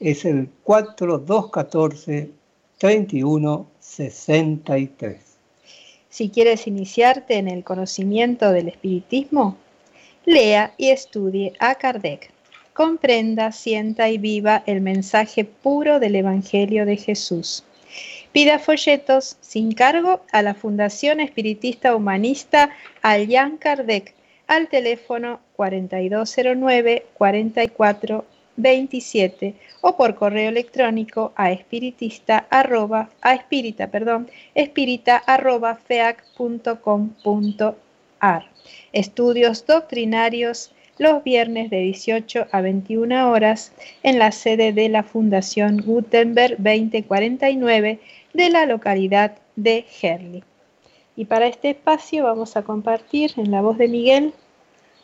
[0.00, 2.30] es el 4214
[2.78, 5.33] 31 63.
[6.14, 9.56] Si quieres iniciarte en el conocimiento del espiritismo,
[10.24, 12.30] lea y estudie a Kardec.
[12.72, 17.64] Comprenda, sienta y viva el mensaje puro del Evangelio de Jesús.
[18.30, 22.70] Pida folletos sin cargo a la Fundación Espiritista Humanista
[23.02, 24.14] Allan Kardec
[24.46, 27.06] al teléfono 4209
[28.56, 36.24] 4427 o por correo electrónico a espiritista arroba, a espírita, perdón, espírita arroba feac.com.ar.
[38.92, 45.82] Estudios doctrinarios los viernes de 18 a 21 horas en la sede de la Fundación
[45.84, 47.98] Gutenberg 2049
[48.32, 50.44] de la localidad de Herli.
[51.16, 54.32] Y para este espacio vamos a compartir en la voz de Miguel.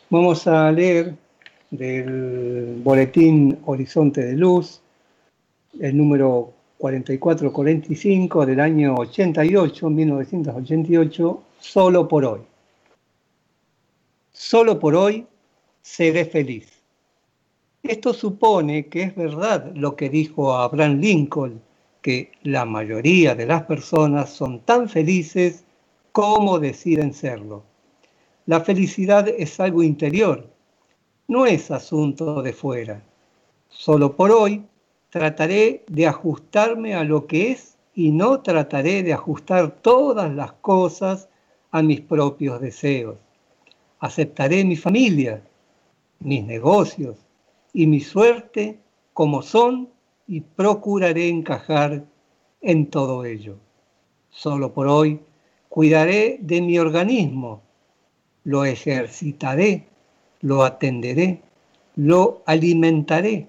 [0.09, 1.13] Vamos a leer
[1.71, 4.81] del boletín Horizonte de Luz,
[5.79, 12.41] el número 4445 del año 88, 1988, solo por hoy.
[14.33, 15.25] Solo por hoy
[15.81, 16.67] seré feliz.
[17.83, 21.61] Esto supone que es verdad lo que dijo Abraham Lincoln,
[22.01, 25.63] que la mayoría de las personas son tan felices
[26.11, 27.63] como deciden serlo.
[28.45, 30.50] La felicidad es algo interior
[31.31, 33.01] no es asunto de fuera.
[33.69, 34.65] Solo por hoy
[35.09, 41.29] trataré de ajustarme a lo que es y no trataré de ajustar todas las cosas
[41.71, 43.15] a mis propios deseos.
[44.01, 45.41] Aceptaré mi familia,
[46.19, 47.15] mis negocios
[47.71, 48.77] y mi suerte
[49.13, 49.87] como son
[50.27, 52.03] y procuraré encajar
[52.59, 53.55] en todo ello.
[54.31, 55.21] Solo por hoy
[55.69, 57.61] cuidaré de mi organismo,
[58.43, 59.90] lo ejercitaré
[60.41, 61.41] lo atenderé,
[61.95, 63.47] lo alimentaré,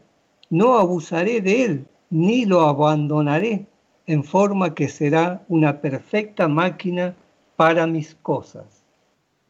[0.51, 3.67] no abusaré de él, ni lo abandonaré,
[4.07, 7.15] en forma que será una perfecta máquina
[7.57, 8.85] para mis cosas.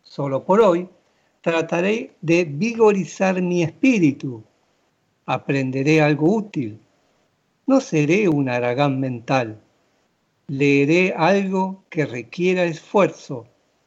[0.03, 0.89] Solo por hoy
[1.41, 4.45] trataré de vigorizar mi espíritu,
[5.27, 6.79] aprenderé algo útil,
[7.67, 9.61] no seré un aragán mental,
[10.49, 13.47] leeré algo que requiera esfuerzo,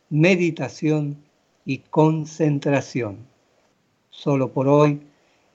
[0.09, 1.17] meditación
[1.65, 3.34] y concentración.
[4.17, 5.01] Solo por hoy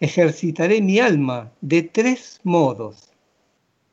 [0.01, 3.11] ejercitaré mi alma de tres modos.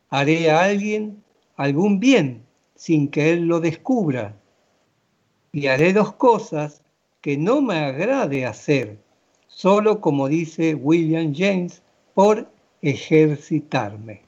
[0.09, 1.24] Haré a alguien
[1.55, 2.45] algún bien
[2.76, 4.36] sin que él lo descubra.
[5.53, 6.84] Y haré dos cosas
[7.22, 8.99] que no me agrade hacer,
[9.47, 11.82] solo como dice William James,
[12.13, 12.51] por
[12.82, 14.22] ejercitarme.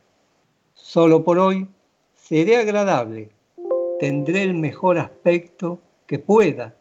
[0.74, 1.68] Solo por hoy
[2.16, 3.30] seré agradable,
[3.98, 6.76] tendré el mejor aspecto que pueda,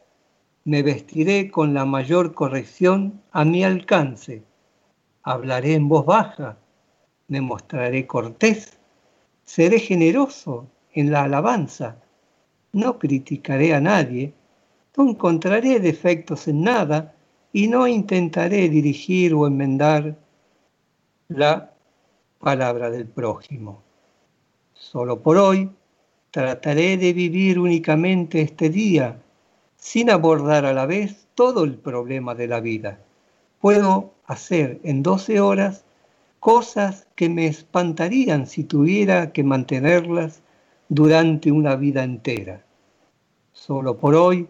[0.68, 4.42] me vestiré con la mayor corrección a mi alcance,
[5.22, 6.58] hablaré en voz baja,
[7.28, 8.78] me mostraré cortés,
[9.44, 11.96] seré generoso en la alabanza,
[12.74, 14.34] no criticaré a nadie,
[14.94, 17.14] no encontraré defectos en nada
[17.50, 20.18] y no intentaré dirigir o enmendar
[21.28, 21.72] la
[22.38, 23.82] palabra del prójimo.
[24.74, 25.70] Solo por hoy
[26.30, 29.22] trataré de vivir únicamente este día
[29.78, 33.00] sin abordar a la vez todo el problema de la vida.
[33.60, 35.84] Puedo hacer en 12 horas
[36.40, 40.42] cosas que me espantarían si tuviera que mantenerlas
[40.88, 42.64] durante una vida entera.
[43.52, 44.48] Solo por hoy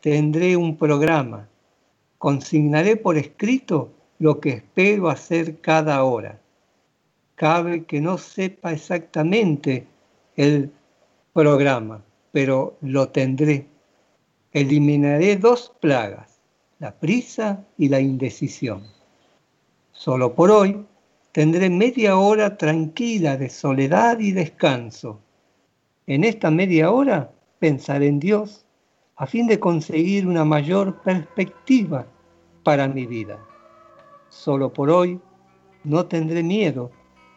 [0.00, 1.48] tendré un programa.
[2.18, 6.40] Consignaré por escrito lo que espero hacer cada hora.
[7.34, 9.86] Cabe que no sepa exactamente
[10.36, 10.72] el
[11.32, 12.02] programa,
[12.32, 13.66] pero lo tendré.
[14.52, 16.40] Eliminaré dos plagas,
[16.78, 18.82] la prisa y la indecisión.
[19.92, 20.86] Solo por hoy
[21.32, 25.20] tendré media hora tranquila de soledad y descanso.
[26.06, 28.64] En esta media hora pensaré en Dios
[29.16, 32.06] a fin de conseguir una mayor perspectiva
[32.62, 33.38] para mi vida.
[34.28, 35.20] Solo por hoy
[35.84, 36.90] no tendré miedo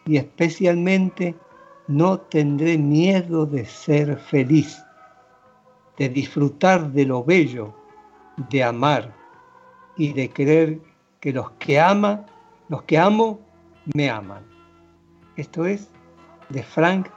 [0.06, 1.34] y especialmente
[1.88, 4.82] no tendré miedo de ser feliz,
[5.98, 7.74] de disfrutar de lo bello,
[8.50, 9.14] de amar
[9.96, 10.80] y de creer
[11.20, 12.26] que los que ama,
[12.68, 13.40] los que amo,
[13.94, 14.44] me aman.
[15.36, 15.90] Esto es
[16.48, 17.08] de Frank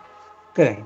[0.53, 0.85] Crane,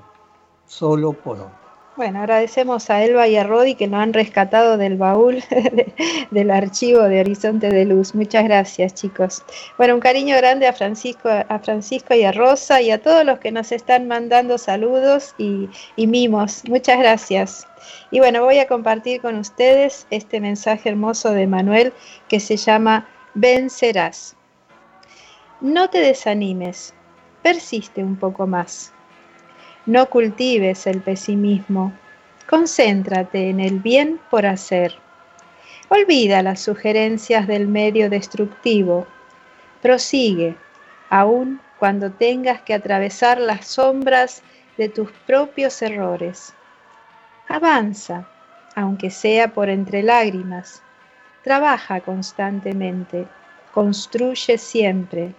[0.66, 1.69] solo por hoy.
[2.00, 5.44] Bueno, agradecemos a Elba y a Rodi que nos han rescatado del baúl
[6.32, 8.16] del archivo de Horizonte de Luz.
[8.16, 9.44] Muchas gracias, chicos.
[9.78, 13.40] Bueno, un cariño grande a Francisco, a Francisco y a Rosa y a todos los
[13.40, 16.64] que nos están mandando saludos y, y mimos.
[16.70, 17.68] Muchas gracias.
[18.12, 21.92] Y bueno, voy a compartir con ustedes este mensaje hermoso de Manuel
[22.30, 24.38] que se llama Vencerás.
[25.60, 26.94] No te desanimes,
[27.44, 28.94] persiste un poco más
[29.90, 31.92] no cultives el pesimismo.
[32.48, 34.94] Concéntrate en el bien por hacer.
[35.90, 39.08] Olvida las sugerencias del medio destructivo.
[39.82, 40.56] Prosigue,
[41.10, 44.44] aun cuando tengas que atravesar las sombras
[44.78, 46.54] de tus propios errores.
[47.48, 48.28] Avanza,
[48.76, 50.84] aunque sea por entre lágrimas.
[51.44, 53.26] Trabaja constantemente.
[53.74, 55.34] Construye siempre.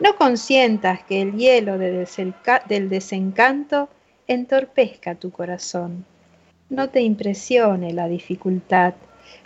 [0.00, 3.88] No consientas que el hielo del desencanto
[4.26, 6.04] entorpezca tu corazón.
[6.68, 8.94] No te impresione la dificultad.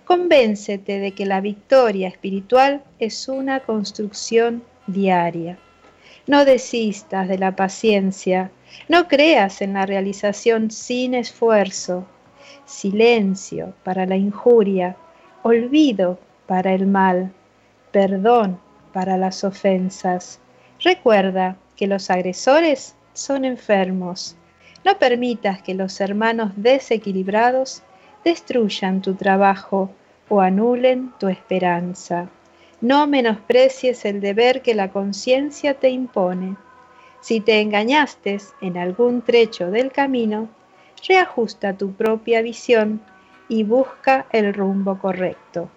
[0.07, 5.59] Convéncete de que la victoria espiritual es una construcción diaria.
[6.26, 8.51] No desistas de la paciencia.
[8.88, 12.07] No creas en la realización sin esfuerzo.
[12.64, 14.96] Silencio para la injuria.
[15.42, 17.32] Olvido para el mal.
[17.92, 18.59] Perdón
[18.93, 20.41] para las ofensas.
[20.80, 24.36] Recuerda que los agresores son enfermos.
[24.84, 27.82] No permitas que los hermanos desequilibrados
[28.24, 29.91] destruyan tu trabajo
[30.28, 32.28] o anulen tu esperanza.
[32.80, 36.57] No menosprecies el deber que la conciencia te impone.
[37.20, 40.49] Si te engañaste en algún trecho del camino,
[41.07, 43.01] reajusta tu propia visión
[43.49, 45.68] y busca el rumbo correcto.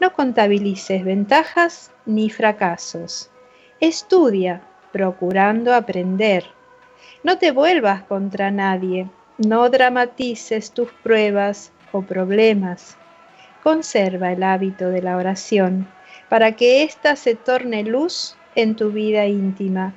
[0.00, 3.30] No contabilices ventajas ni fracasos.
[3.80, 6.44] Estudia, procurando aprender.
[7.22, 9.08] No te vuelvas contra nadie.
[9.38, 12.96] No dramatices tus pruebas o problemas.
[13.62, 15.88] Conserva el hábito de la oración
[16.28, 19.94] para que ésta se torne luz en tu vida íntima.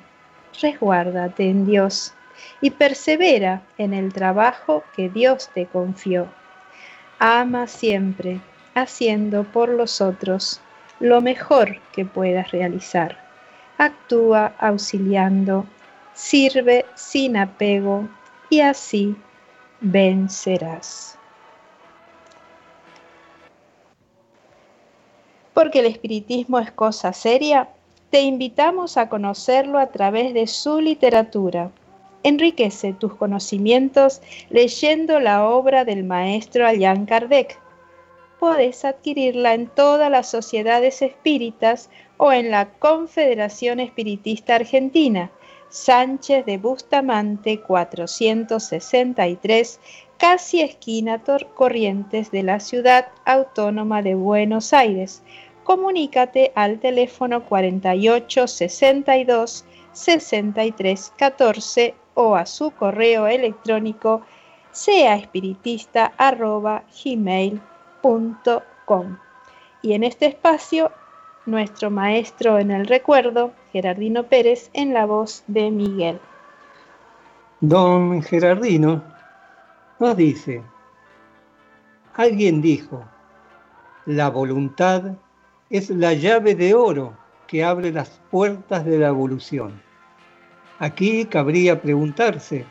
[0.60, 2.14] Resguárdate en Dios
[2.60, 6.28] y persevera en el trabajo que Dios te confió.
[7.18, 8.40] Ama siempre,
[8.74, 10.60] haciendo por los otros
[11.00, 13.18] lo mejor que puedas realizar.
[13.78, 15.66] Actúa auxiliando,
[16.14, 18.08] sirve sin apego
[18.48, 19.14] y así
[19.80, 21.18] vencerás.
[25.52, 27.68] Porque el espiritismo es cosa seria,
[28.10, 31.70] te invitamos a conocerlo a través de su literatura.
[32.22, 34.20] Enriquece tus conocimientos
[34.50, 37.58] leyendo la obra del maestro Allan Kardec
[38.38, 45.30] podés adquirirla en todas las sociedades espíritas o en la Confederación Espiritista Argentina,
[45.68, 49.80] Sánchez de Bustamante 463,
[50.16, 51.22] casi esquina
[51.54, 55.22] Corrientes de la Ciudad Autónoma de Buenos Aires.
[55.64, 64.22] Comunícate al teléfono 48 62 63 14 o a su correo electrónico
[69.82, 70.92] Y en este espacio,
[71.44, 76.20] nuestro maestro en el recuerdo, Gerardino Pérez, en la voz de Miguel.
[77.60, 79.02] Don Gerardino
[79.98, 80.62] nos dice,
[82.14, 83.04] alguien dijo,
[84.04, 85.16] la voluntad
[85.68, 87.14] es la llave de oro
[87.48, 89.82] que abre las puertas de la evolución.
[90.78, 92.66] Aquí cabría preguntarse,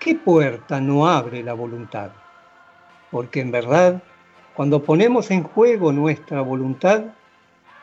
[0.00, 2.10] ¿qué puerta no abre la voluntad?
[3.10, 4.02] Porque en verdad,
[4.58, 7.04] cuando ponemos en juego nuestra voluntad,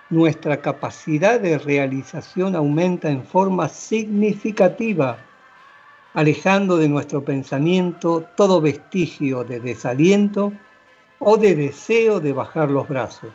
[0.09, 5.17] nuestra capacidad de realización aumenta en forma significativa
[6.13, 10.51] alejando de nuestro pensamiento todo vestigio de desaliento
[11.19, 13.31] o de deseo de bajar los brazos.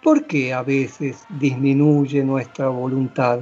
[0.00, 3.40] ¿Por qué a veces disminuye nuestra voluntad?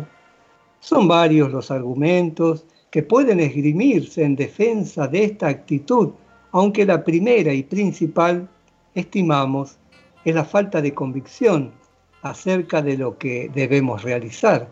[0.80, 6.12] Son varios los argumentos que pueden esgrimirse en defensa de esta actitud,
[6.53, 8.49] aunque la primera y principal,
[8.94, 9.78] estimamos,
[10.24, 11.72] es la falta de convicción
[12.22, 14.68] acerca de lo que debemos realizar,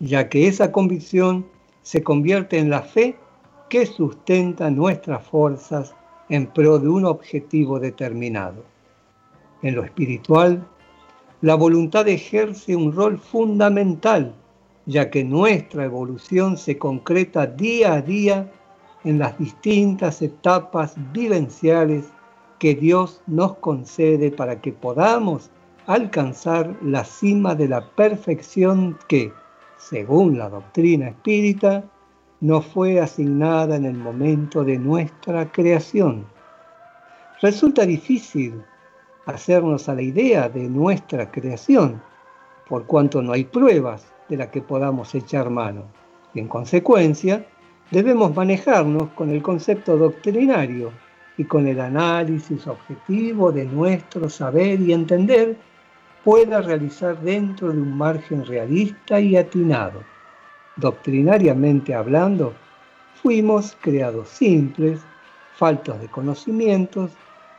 [0.00, 1.46] ya que esa convicción
[1.82, 3.16] se convierte en la fe
[3.68, 5.94] que sustenta nuestras fuerzas
[6.28, 8.64] en pro de un objetivo determinado.
[9.62, 10.66] En lo espiritual,
[11.40, 14.34] la voluntad ejerce un rol fundamental,
[14.86, 18.50] ya que nuestra evolución se concreta día a día
[19.04, 22.06] en las distintas etapas vivenciales
[22.58, 25.50] que Dios nos concede para que podamos
[25.86, 29.32] alcanzar la cima de la perfección que,
[29.76, 31.84] según la doctrina espírita,
[32.40, 36.26] no fue asignada en el momento de nuestra creación.
[37.42, 38.62] Resulta difícil
[39.26, 42.02] hacernos a la idea de nuestra creación,
[42.68, 45.84] por cuanto no hay pruebas de las que podamos echar mano.
[46.32, 47.46] Y en consecuencia,
[47.90, 50.92] debemos manejarnos con el concepto doctrinario
[51.36, 55.56] y con el análisis objetivo de nuestro saber y entender
[56.24, 60.02] pueda realizar dentro de un margen realista y atinado.
[60.76, 62.54] Doctrinariamente hablando,
[63.22, 65.00] fuimos creados simples,
[65.56, 67.10] faltos de conocimientos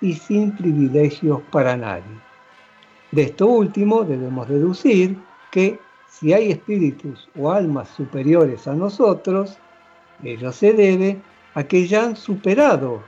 [0.02, 2.04] y sin privilegios para nadie.
[3.12, 5.18] De esto último debemos deducir
[5.52, 9.58] que si hay espíritus o almas superiores a nosotros,
[10.24, 11.22] ello se debe
[11.54, 13.04] a que ya han superado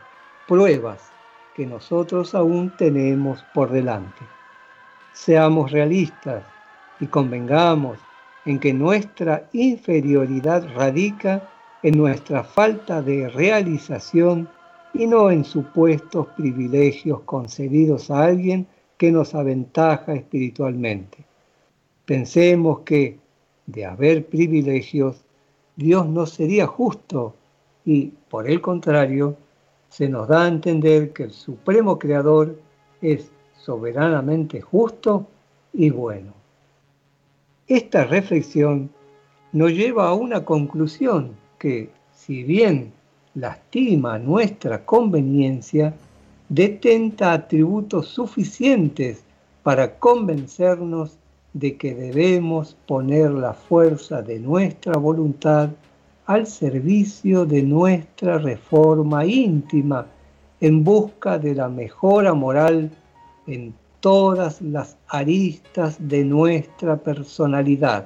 [0.47, 1.11] pruebas
[1.55, 4.23] que nosotros aún tenemos por delante.
[5.13, 6.43] Seamos realistas
[6.99, 7.97] y convengamos
[8.45, 11.49] en que nuestra inferioridad radica
[11.83, 14.49] en nuestra falta de realización
[14.93, 21.25] y no en supuestos privilegios concedidos a alguien que nos aventaja espiritualmente.
[22.05, 23.19] Pensemos que,
[23.65, 25.26] de haber privilegios,
[25.77, 27.35] Dios no sería justo
[27.85, 29.37] y, por el contrario,
[29.89, 32.59] se nos da a entender que el Supremo Creador
[32.99, 35.27] es soberanamente justo
[35.71, 36.33] y bueno.
[37.67, 38.89] Esta reflexión
[39.51, 42.91] nos lleva a una conclusión que, si bien
[43.35, 45.93] lastima nuestra conveniencia,
[46.49, 49.23] detenta atributos suficientes
[49.61, 51.19] para convencernos
[51.59, 55.69] de que debemos poner la fuerza de nuestra voluntad
[56.27, 60.05] al servicio de nuestra reforma íntima
[60.59, 62.91] en busca de la mejora moral
[63.47, 68.05] en todas las aristas de nuestra personalidad,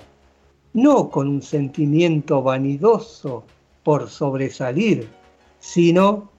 [0.74, 3.44] no con un sentimiento vanidoso
[3.84, 5.10] por sobresalir,
[5.60, 6.30] sino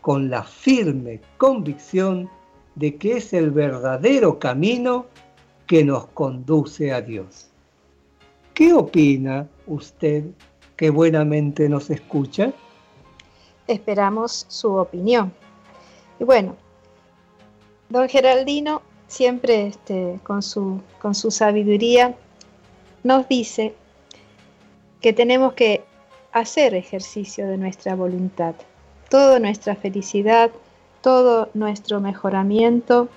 [0.00, 2.28] con la firme convicción
[2.74, 5.06] de que es el verdadero camino
[5.66, 7.48] que nos conduce a Dios.
[8.54, 10.24] ¿Qué opina usted
[10.76, 12.52] que buenamente nos escucha?
[13.66, 15.32] Esperamos su opinión.
[16.18, 16.56] Y bueno,
[17.88, 22.16] Don Geraldino, siempre este, con, su, con su sabiduría,
[23.04, 23.74] nos dice
[25.00, 25.84] que tenemos que
[26.32, 28.54] hacer ejercicio de nuestra voluntad.
[29.08, 30.50] Toda nuestra felicidad,
[31.00, 33.08] todo nuestro mejoramiento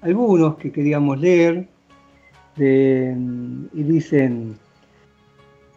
[0.00, 1.68] algunos que queríamos leer
[2.56, 4.58] y dicen,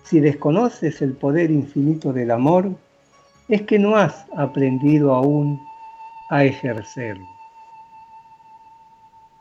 [0.04, 2.72] si desconoces el poder infinito del amor,
[3.50, 5.62] es que no has aprendido aún
[6.30, 7.28] a ejercerlo.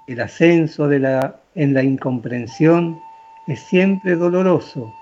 [0.07, 3.01] El ascenso en la incomprensión
[3.47, 4.93] es siempre doloroso,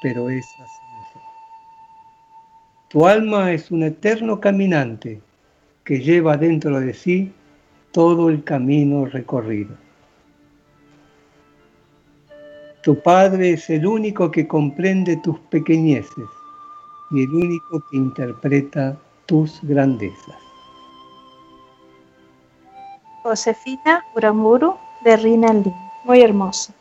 [0.00, 1.20] pero es ascenso.
[2.88, 5.20] Tu alma es un eterno caminante
[5.84, 7.30] que lleva dentro de sí
[7.92, 9.76] todo el camino recorrido.
[12.82, 16.26] Tu Padre es el único que comprende tus pequeñeces
[17.12, 20.36] y el único que interpreta tus grandezas.
[23.22, 24.74] Josefina Uramburu
[25.04, 25.74] de Rinaldín.
[26.04, 26.72] Muy hermoso.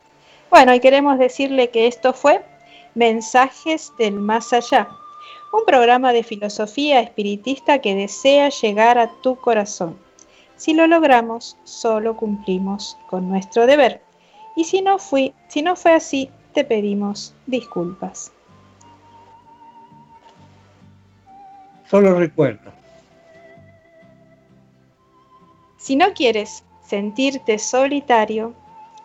[0.49, 2.43] Bueno, y queremos decirle que esto fue
[2.95, 4.89] Mensajes del Más Allá,
[5.53, 9.95] un programa de filosofía espiritista que desea llegar a tu corazón.
[10.61, 13.99] Si lo logramos, solo cumplimos con nuestro deber.
[14.55, 18.31] Y si no, fui, si no fue así, te pedimos disculpas.
[21.89, 22.71] Solo recuerdo.
[25.77, 28.53] Si no quieres sentirte solitario,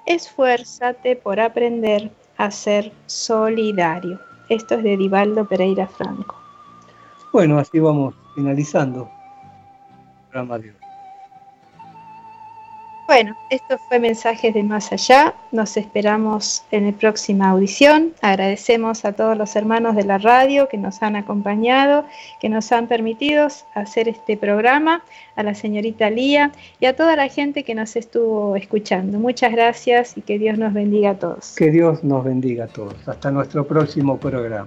[0.05, 4.21] esfuérzate por aprender a ser solidario.
[4.51, 6.37] Esto es de Divaldo Pereira Franco.
[7.33, 10.86] Bueno, así vamos finalizando el programa de hoy.
[13.07, 15.33] Bueno, esto fue Mensajes de Más Allá.
[15.53, 18.13] Nos esperamos en la próxima audición.
[18.21, 22.05] Agradecemos a todos los hermanos de la radio que nos han acompañado,
[22.41, 25.05] que nos han permitido hacer este programa,
[25.37, 26.51] a la señorita Lía
[26.81, 29.21] y a toda la gente que nos estuvo escuchando.
[29.21, 31.55] Muchas gracias y que Dios nos bendiga a todos.
[31.57, 32.97] Que Dios nos bendiga a todos.
[33.07, 34.67] Hasta nuestro próximo programa.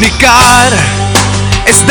[0.00, 0.72] Comunicar
[1.66, 1.90] es dar